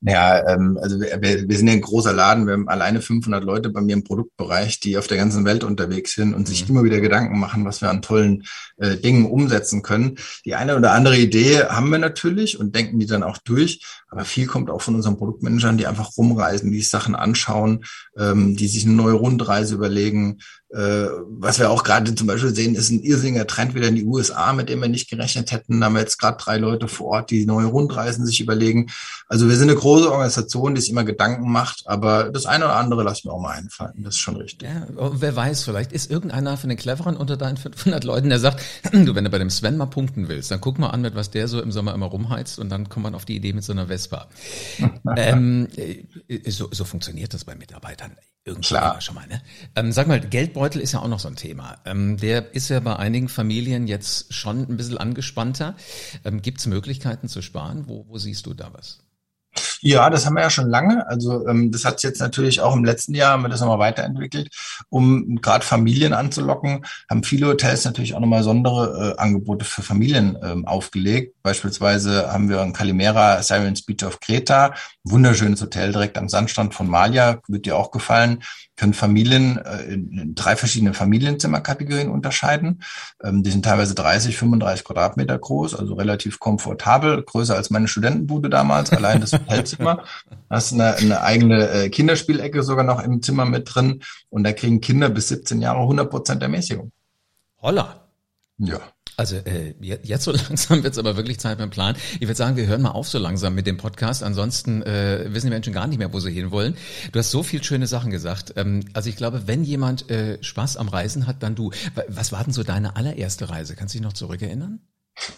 Naja, 0.06 0.54
ähm, 0.54 0.78
also 0.80 1.00
wir, 1.00 1.50
wir 1.50 1.58
sind 1.58 1.68
ja 1.68 1.74
ein 1.74 1.82
großer 1.82 2.14
Laden. 2.14 2.46
Wir 2.46 2.54
haben 2.54 2.70
alleine 2.70 3.02
500 3.02 3.44
Leute 3.44 3.72
bei 3.72 3.82
mir 3.82 3.94
im 3.94 4.04
Produktbereich, 4.04 4.80
die 4.80 5.00
auf 5.00 5.08
der 5.08 5.18
ganzen 5.18 5.46
Welt 5.46 5.64
unterwegs 5.64 6.14
sind 6.14 6.36
und 6.36 6.42
mhm. 6.42 6.46
sich 6.46 6.70
immer 6.70 6.84
wieder 6.84 7.00
Gedanken 7.00 7.40
machen, 7.40 7.66
was 7.66 7.82
wir 7.82 7.90
an 7.90 8.04
tollen 8.04 8.44
äh, 8.78 8.98
Dingen 8.98 9.26
umsetzen 9.26 9.82
können. 9.82 10.20
Die 10.46 10.54
eine 10.54 10.78
oder 10.78 10.92
andere 10.92 11.18
Idee 11.18 11.64
haben 11.64 11.90
wir 11.90 11.98
natürlich 11.98 12.60
und 12.60 12.76
denken 12.76 13.00
die 13.00 13.08
dann 13.08 13.24
auch 13.24 13.40
durch. 13.40 13.84
Aber 14.08 14.26
viel 14.26 14.46
kommt 14.46 14.70
auch 14.70 14.84
von 14.84 14.94
unseren 14.94 15.18
Produktmanagern, 15.18 15.80
die 15.80 15.88
einfach 15.88 16.16
rumreisen, 16.16 16.72
die 16.72 16.78
sich 16.78 16.92
Sachen 16.92 17.16
anschauen, 17.16 17.84
ähm, 18.16 18.56
die 18.56 18.68
sich 18.68 18.86
eine 18.86 18.94
neue 18.94 19.16
Rundreise 19.16 19.74
überlegen, 19.74 20.38
was 20.76 21.58
wir 21.58 21.70
auch 21.70 21.84
gerade 21.84 22.14
zum 22.16 22.28
Beispiel 22.28 22.54
sehen, 22.54 22.76
ist 22.76 22.90
ein 22.90 23.02
irrsinniger 23.02 23.48
Trend 23.48 23.76
wieder 23.76 23.88
in 23.88 23.96
die 23.96 24.04
USA, 24.04 24.52
mit 24.52 24.68
dem 24.68 24.82
wir 24.82 24.90
nicht 24.90 25.10
gerechnet 25.10 25.52
hätten. 25.52 25.80
Da 25.80 25.86
haben 25.86 25.94
wir 25.94 26.02
jetzt 26.02 26.18
gerade 26.18 26.38
drei 26.38 26.58
Leute 26.58 26.90
vor 26.90 27.08
Ort, 27.08 27.32
die 27.32 27.46
neue 27.46 27.68
Rundreisen 27.68 28.26
sich 28.26 28.42
überlegen. 28.42 28.92
Also 29.28 29.48
wir 29.48 29.56
sind 29.56 29.70
eine 29.70 29.80
große 29.80 30.12
Organisation, 30.12 30.76
die 30.76 30.82
sich 30.82 30.90
immer 30.90 31.06
Gedanken 31.06 31.50
macht, 31.50 31.84
aber 31.86 32.26
das 32.26 32.46
eine 32.46 32.66
oder 32.66 32.76
andere 32.76 33.04
lassen 33.04 33.30
wir 33.30 33.34
auch 33.34 33.40
mal 33.40 33.54
einfallen. 33.54 34.04
Das 34.04 34.16
ist 34.16 34.20
schon 34.20 34.36
richtig. 34.36 34.68
Ja, 34.68 34.86
wer 34.98 35.36
weiß, 35.36 35.64
vielleicht 35.64 35.94
ist 35.94 36.12
irgendeiner 36.12 36.58
von 36.58 36.68
den 36.68 36.78
Cleveren 36.78 37.16
unter 37.16 37.38
deinen 37.38 37.56
500 37.56 38.04
Leuten, 38.04 38.28
der 38.28 38.40
sagt, 38.40 38.62
du, 38.92 39.16
wenn 39.16 39.24
du 39.24 39.30
bei 39.30 39.40
dem 39.40 39.50
Sven 39.50 39.78
mal 39.78 39.86
punkten 39.86 40.28
willst, 40.28 40.52
dann 40.52 40.60
guck 40.60 40.78
mal 40.78 40.90
an, 40.90 41.02
mit 41.02 41.16
was 41.16 41.32
der 41.32 41.48
so 41.48 41.62
im 41.62 41.72
Sommer 41.72 41.94
immer 41.94 42.08
rumheizt 42.08 42.60
und 42.60 42.68
dann 42.68 42.90
kommt 42.90 43.04
man 43.04 43.16
auf 43.16 43.24
die 43.24 43.38
Idee 43.38 43.54
mit 43.54 43.64
so 43.64 43.72
einer 43.72 43.88
Vespa. 43.88 44.28
ähm, 45.16 45.70
äh, 45.78 46.52
so, 46.52 46.68
so 46.72 46.84
funktioniert 46.84 47.34
das 47.34 47.46
bei 47.46 47.56
Mitarbeitern. 47.56 48.18
Irgendwie 48.48 48.68
Klar. 48.68 49.02
schon 49.02 49.16
mal, 49.16 49.26
ne? 49.26 49.42
Ähm, 49.76 49.92
sag 49.92 50.08
mal, 50.08 50.20
Geldbeutel 50.20 50.80
ist 50.80 50.92
ja 50.92 51.00
auch 51.00 51.08
noch 51.08 51.20
so 51.20 51.28
ein 51.28 51.36
Thema. 51.36 51.80
Ähm, 51.84 52.18
der 52.18 52.54
ist 52.54 52.70
ja 52.70 52.80
bei 52.80 52.96
einigen 52.96 53.28
Familien 53.28 53.88
jetzt 53.88 54.32
schon 54.36 54.62
ein 54.70 54.78
bisschen 54.78 55.00
angespannter. 55.00 55.76
Ähm, 56.24 56.44
Gibt 56.44 56.60
es 56.60 56.68
Möglichkeiten 56.68 57.28
zu 57.28 57.42
sparen? 57.42 57.88
Wo, 57.88 58.06
wo 58.08 58.20
siehst 58.20 58.46
du 58.46 58.54
da 58.54 58.72
was? 58.72 59.00
Ja, 59.82 60.10
das 60.10 60.26
haben 60.26 60.36
wir 60.36 60.42
ja 60.42 60.50
schon 60.50 60.70
lange. 60.70 61.08
Also 61.08 61.48
ähm, 61.48 61.72
das 61.72 61.86
hat 61.86 62.04
jetzt 62.04 62.20
natürlich 62.20 62.62
auch 62.62 62.76
im 62.76 62.84
letzten 62.84 63.14
Jahr 63.14 63.32
haben 63.32 63.44
wir 63.44 63.50
das 63.50 63.60
nochmal 63.60 63.80
weiterentwickelt, 63.80 64.50
um 64.90 65.38
gerade 65.42 65.66
Familien 65.66 66.14
anzulocken. 66.14 66.86
Haben 67.10 67.24
viele 67.24 67.48
Hotels 67.48 67.86
natürlich 67.86 68.16
auch 68.16 68.20
nochmal 68.20 68.40
besondere 68.40 69.16
äh, 69.18 69.22
Angebote 69.22 69.66
für 69.66 69.82
Familien 69.82 70.38
ähm, 70.42 70.66
aufgelegt. 70.66 71.36
Beispielsweise 71.44 72.32
haben 72.32 72.50
wir 72.50 72.62
in 72.62 72.74
Calimera 72.74 73.42
Sirens 73.42 73.84
Beach 73.84 74.04
of 74.04 74.20
Kreta, 74.20 74.74
wunderschönes 75.04 75.62
Hotel 75.62 75.92
direkt 75.92 76.18
am 76.18 76.30
Sandstrand 76.30 76.74
von 76.74 76.88
Malia, 76.88 77.40
wird 77.48 77.66
dir 77.66 77.78
auch 77.78 77.92
gefallen 77.92 78.42
können 78.76 78.94
Familien 78.94 79.58
äh, 79.58 79.94
in 79.94 80.36
drei 80.36 80.56
verschiedene 80.56 80.94
Familienzimmerkategorien 80.94 82.10
unterscheiden. 82.10 82.84
Ähm, 83.24 83.44
die 83.44 83.52
sind 83.52 83.64
teilweise 83.64 83.96
30, 83.96 84.38
35 84.38 84.84
Quadratmeter 84.84 85.38
groß, 85.38 85.76
also 85.76 85.94
relativ 85.94 86.40
komfortabel, 86.40 87.24
größer 87.24 87.56
als 87.56 87.70
meine 87.70 87.88
Studentenbude 87.88 88.50
damals, 88.50 88.92
allein 88.92 89.22
das 89.22 89.32
Hotelzimmer. 89.48 90.04
Hast 90.50 90.74
eine, 90.74 90.96
eine 90.96 91.22
eigene 91.22 91.70
äh, 91.70 91.90
Kinderspielecke 91.90 92.64
sogar 92.64 92.84
noch 92.84 93.02
im 93.04 93.22
Zimmer 93.22 93.46
mit 93.46 93.74
drin 93.74 94.02
und 94.30 94.44
da 94.44 94.54
kriegen 94.54 94.82
Kinder 94.82 95.10
bis 95.10 95.30
17 95.30 95.62
Jahre 95.62 95.82
100 95.82 96.10
Prozent 96.10 96.42
Ermäßigung. 96.42 96.92
Holla. 97.62 98.10
Ja. 98.58 98.80
Also 99.18 99.38
äh, 99.38 99.74
jetzt 99.80 100.24
so 100.24 100.32
langsam 100.50 100.84
wird 100.84 100.94
es 100.94 101.00
aber 101.00 101.16
wirklich 101.16 101.40
Zeit 101.40 101.58
beim 101.58 101.70
Plan. 101.70 101.96
Ich 102.16 102.22
würde 102.22 102.36
sagen, 102.36 102.58
wir 102.58 102.68
hören 102.68 102.82
mal 102.82 102.92
auf 102.92 103.08
so 103.08 103.18
langsam 103.18 103.56
mit 103.56 103.66
dem 103.68 103.78
Podcast. 103.78 104.24
Ansonsten 104.24 104.82
äh, 104.84 105.26
wissen 105.30 105.48
die 105.48 105.54
Menschen 105.54 105.74
gar 105.74 105.88
nicht 105.88 105.98
mehr, 105.98 106.14
wo 106.14 106.20
sie 106.20 106.32
hinwollen. 106.32 106.76
Du 107.12 107.20
hast 107.20 107.32
so 107.32 107.44
viel 107.44 107.64
schöne 107.64 107.88
Sachen 107.88 108.12
gesagt. 108.12 108.54
Ähm, 108.58 108.82
also 108.94 109.10
ich 109.10 109.16
glaube, 109.16 109.48
wenn 109.48 109.64
jemand 109.64 110.10
äh, 110.10 110.38
Spaß 110.44 110.78
am 110.78 110.90
Reisen 110.90 111.28
hat, 111.28 111.44
dann 111.44 111.56
du. 111.56 111.72
Was 112.08 112.32
war 112.32 112.44
denn 112.44 112.54
so 112.54 112.64
deine 112.64 112.96
allererste 112.96 113.50
Reise? 113.50 113.76
Kannst 113.76 113.94
du 113.94 114.00
dich 114.00 114.06
noch 114.06 114.14
zurückerinnern? 114.14 114.82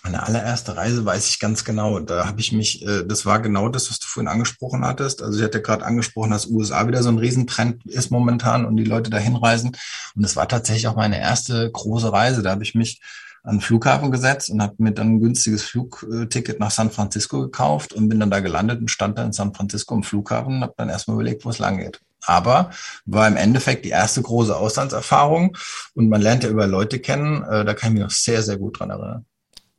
Meine 0.04 0.24
allererste 0.24 0.76
Reise 0.76 1.06
weiß 1.06 1.30
ich 1.30 1.40
ganz 1.40 1.64
genau. 1.64 2.00
Da 2.00 2.26
habe 2.26 2.40
ich 2.40 2.52
mich, 2.52 2.86
äh, 2.86 3.04
das 3.06 3.26
war 3.26 3.40
genau 3.42 3.70
das, 3.70 3.90
was 3.90 4.00
du 4.00 4.08
vorhin 4.08 4.28
angesprochen 4.28 4.84
hattest. 4.86 5.22
Also 5.22 5.38
ich 5.40 5.46
hatte 5.46 5.62
gerade 5.62 5.86
angesprochen, 5.86 6.32
dass 6.32 6.48
USA 6.48 6.88
wieder 6.88 7.04
so 7.04 7.10
ein 7.10 7.20
Riesentrend 7.20 7.86
ist 7.86 8.10
momentan 8.12 8.66
und 8.66 8.76
die 8.78 8.84
Leute 8.84 9.10
dahin 9.10 9.36
reisen. 9.36 9.78
Und 10.16 10.24
es 10.24 10.36
war 10.36 10.48
tatsächlich 10.48 10.88
auch 10.88 10.96
meine 10.96 11.20
erste 11.20 11.70
große 11.72 12.12
Reise. 12.12 12.42
Da 12.42 12.52
habe 12.52 12.64
ich 12.64 12.76
mich 12.76 13.02
an 13.44 13.58
den 13.58 13.62
Flughafen 13.62 14.12
gesetzt 14.12 14.50
und 14.50 14.62
habe 14.62 14.76
mir 14.80 14.92
dann 14.92 15.16
ein 15.16 15.20
günstiges 15.22 15.64
Flugticket 15.64 16.60
nach 16.60 16.72
San 16.72 16.92
Francisco 16.92 17.42
gekauft 17.42 17.94
und 17.94 18.10
bin 18.10 18.20
dann 18.20 18.32
da 18.32 18.40
gelandet 18.42 18.82
und 18.82 18.92
stand 18.92 19.18
da 19.18 19.24
in 19.24 19.32
San 19.32 19.54
Francisco 19.54 19.96
im 19.96 20.04
Flughafen 20.04 20.58
und 20.58 20.62
habe 20.64 20.74
dann 20.76 20.90
erstmal 20.90 21.16
überlegt, 21.16 21.46
wo 21.46 21.50
es 21.50 21.60
lang 21.60 21.78
geht. 21.78 22.02
aber 22.26 22.72
war 23.06 23.28
im 23.28 23.38
Endeffekt 23.38 23.86
die 23.86 23.90
erste 23.90 24.22
große 24.22 24.56
Auslandserfahrung 24.56 25.56
und 25.94 26.10
man 26.10 26.22
lernt 26.22 26.44
ja 26.44 26.50
über 26.50 26.68
Leute 26.68 27.00
kennen, 27.00 27.44
äh, 27.44 27.64
da 27.64 27.74
kann 27.74 27.92
ich 27.92 27.94
mich 27.94 28.04
noch 28.04 28.12
sehr, 28.12 28.44
sehr 28.44 28.58
gut 28.58 28.80
dran 28.80 28.90
erinnern. 28.90 29.26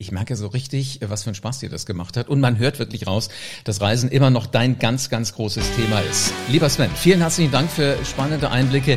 Ich 0.01 0.13
merke 0.13 0.37
so 0.37 0.47
richtig, 0.47 1.01
was 1.03 1.25
für 1.25 1.31
ein 1.31 1.35
Spaß 1.35 1.59
dir 1.59 1.71
das 1.71 1.85
gemacht 1.85 2.17
hat. 2.17 2.29
Und 2.29 2.39
man 2.39 2.57
hört 2.57 2.79
wirklich 2.79 3.09
raus, 3.09 3.31
dass 3.65 3.81
Reisen 3.81 4.09
immer 4.11 4.31
noch 4.31 4.47
dein 4.47 4.79
ganz, 4.79 5.11
ganz 5.11 5.35
großes 5.35 5.73
Thema 5.75 5.99
ist. 6.03 6.33
Lieber 6.49 6.69
Sven, 6.69 6.93
vielen 6.95 7.19
herzlichen 7.19 7.51
Dank 7.51 7.69
für 7.69 7.97
spannende 8.05 8.53
Einblicke 8.53 8.97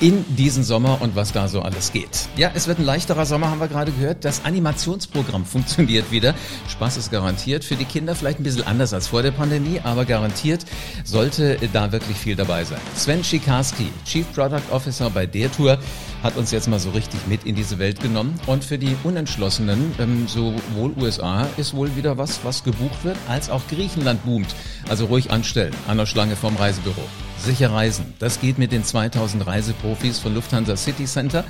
in 0.00 0.26
diesen 0.36 0.62
Sommer 0.62 1.00
und 1.00 1.16
was 1.16 1.32
da 1.32 1.48
so 1.48 1.62
alles 1.62 1.90
geht. 1.90 2.28
Ja, 2.36 2.50
es 2.54 2.68
wird 2.68 2.80
ein 2.80 2.84
leichterer 2.84 3.24
Sommer, 3.24 3.48
haben 3.48 3.60
wir 3.60 3.68
gerade 3.68 3.92
gehört. 3.92 4.26
Das 4.26 4.44
Animationsprogramm 4.44 5.46
funktioniert 5.46 6.10
wieder. 6.10 6.34
Spaß 6.68 6.98
ist 6.98 7.10
garantiert. 7.10 7.64
Für 7.64 7.76
die 7.76 7.86
Kinder 7.86 8.14
vielleicht 8.14 8.38
ein 8.38 8.42
bisschen 8.42 8.66
anders 8.66 8.92
als 8.92 9.06
vor 9.06 9.22
der 9.22 9.30
Pandemie, 9.30 9.80
aber 9.82 10.04
garantiert 10.04 10.66
sollte 11.04 11.56
da 11.72 11.92
wirklich 11.92 12.18
viel 12.18 12.36
dabei 12.36 12.64
sein. 12.64 12.80
Sven 12.94 13.24
Schikarski, 13.24 13.88
Chief 14.04 14.30
Product 14.34 14.70
Officer 14.70 15.08
bei 15.08 15.24
der 15.24 15.50
Tour, 15.50 15.78
hat 16.22 16.36
uns 16.36 16.50
jetzt 16.50 16.68
mal 16.68 16.78
so 16.78 16.90
richtig 16.90 17.26
mit 17.26 17.44
in 17.44 17.54
diese 17.54 17.78
Welt 17.78 18.00
genommen. 18.00 18.38
Und 18.46 18.64
für 18.64 18.78
die 18.78 18.96
Unentschlossenen, 19.02 19.92
ähm, 19.98 20.28
sowohl 20.42 20.92
USA 21.00 21.46
ist 21.56 21.74
wohl 21.74 21.94
wieder 21.96 22.18
was, 22.18 22.44
was 22.44 22.64
gebucht 22.64 23.04
wird, 23.04 23.16
als 23.28 23.50
auch 23.50 23.62
Griechenland 23.68 24.24
boomt. 24.24 24.54
Also 24.88 25.06
ruhig 25.06 25.30
anstellen, 25.30 25.74
an 25.86 25.98
der 25.98 26.06
Schlange 26.06 26.36
vom 26.36 26.56
Reisebüro. 26.56 27.02
Sicher 27.38 27.72
reisen. 27.72 28.14
Das 28.18 28.40
geht 28.40 28.58
mit 28.58 28.70
den 28.70 28.84
2000 28.84 29.46
Reiseprofis 29.46 30.18
von 30.20 30.34
Lufthansa 30.34 30.76
City 30.76 31.06
Center 31.06 31.44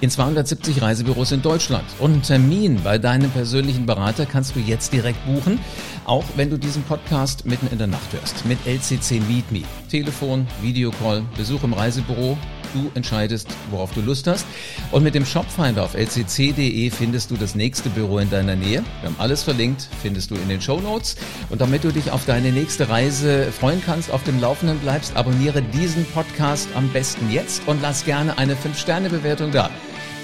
in 0.00 0.10
270 0.10 0.82
Reisebüros 0.82 1.32
in 1.32 1.42
Deutschland. 1.42 1.86
Und 1.98 2.12
einen 2.12 2.22
Termin 2.22 2.80
bei 2.82 2.98
deinem 2.98 3.30
persönlichen 3.30 3.86
Berater 3.86 4.26
kannst 4.26 4.56
du 4.56 4.60
jetzt 4.60 4.92
direkt 4.92 5.24
buchen, 5.26 5.58
auch 6.04 6.24
wenn 6.36 6.50
du 6.50 6.58
diesen 6.58 6.82
Podcast 6.82 7.46
mitten 7.46 7.68
in 7.68 7.78
der 7.78 7.86
Nacht 7.86 8.12
hörst. 8.12 8.44
Mit 8.44 8.58
LCC 8.66 9.20
Meet 9.26 9.50
Me. 9.50 9.62
Telefon, 9.88 10.46
Videocall, 10.60 11.22
Besuch 11.36 11.64
im 11.64 11.72
Reisebüro 11.72 12.36
Du 12.74 12.90
entscheidest, 12.94 13.48
worauf 13.70 13.92
du 13.92 14.00
Lust 14.00 14.26
hast. 14.26 14.46
Und 14.92 15.02
mit 15.02 15.14
dem 15.14 15.24
Shopfinder 15.24 15.84
auf 15.84 15.94
lcc.de 15.94 16.90
findest 16.90 17.30
du 17.30 17.36
das 17.36 17.54
nächste 17.54 17.88
Büro 17.90 18.18
in 18.18 18.30
deiner 18.30 18.56
Nähe. 18.56 18.82
Wir 19.00 19.10
haben 19.10 19.16
alles 19.18 19.42
verlinkt, 19.42 19.88
findest 20.02 20.30
du 20.30 20.34
in 20.34 20.48
den 20.48 20.60
Show 20.60 20.80
Notes. 20.80 21.16
Und 21.50 21.60
damit 21.60 21.84
du 21.84 21.92
dich 21.92 22.10
auf 22.10 22.24
deine 22.26 22.52
nächste 22.52 22.88
Reise 22.88 23.50
freuen 23.52 23.82
kannst, 23.84 24.10
auf 24.10 24.22
dem 24.24 24.40
Laufenden 24.40 24.78
bleibst, 24.78 25.16
abonniere 25.16 25.62
diesen 25.62 26.04
Podcast 26.06 26.68
am 26.74 26.88
besten 26.90 27.30
jetzt 27.30 27.62
und 27.66 27.82
lass 27.82 28.04
gerne 28.04 28.38
eine 28.38 28.54
5-Sterne-Bewertung 28.54 29.50
da. 29.50 29.70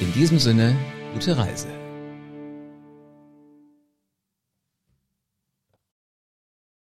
In 0.00 0.12
diesem 0.12 0.38
Sinne, 0.38 0.76
gute 1.14 1.36
Reise. 1.36 1.83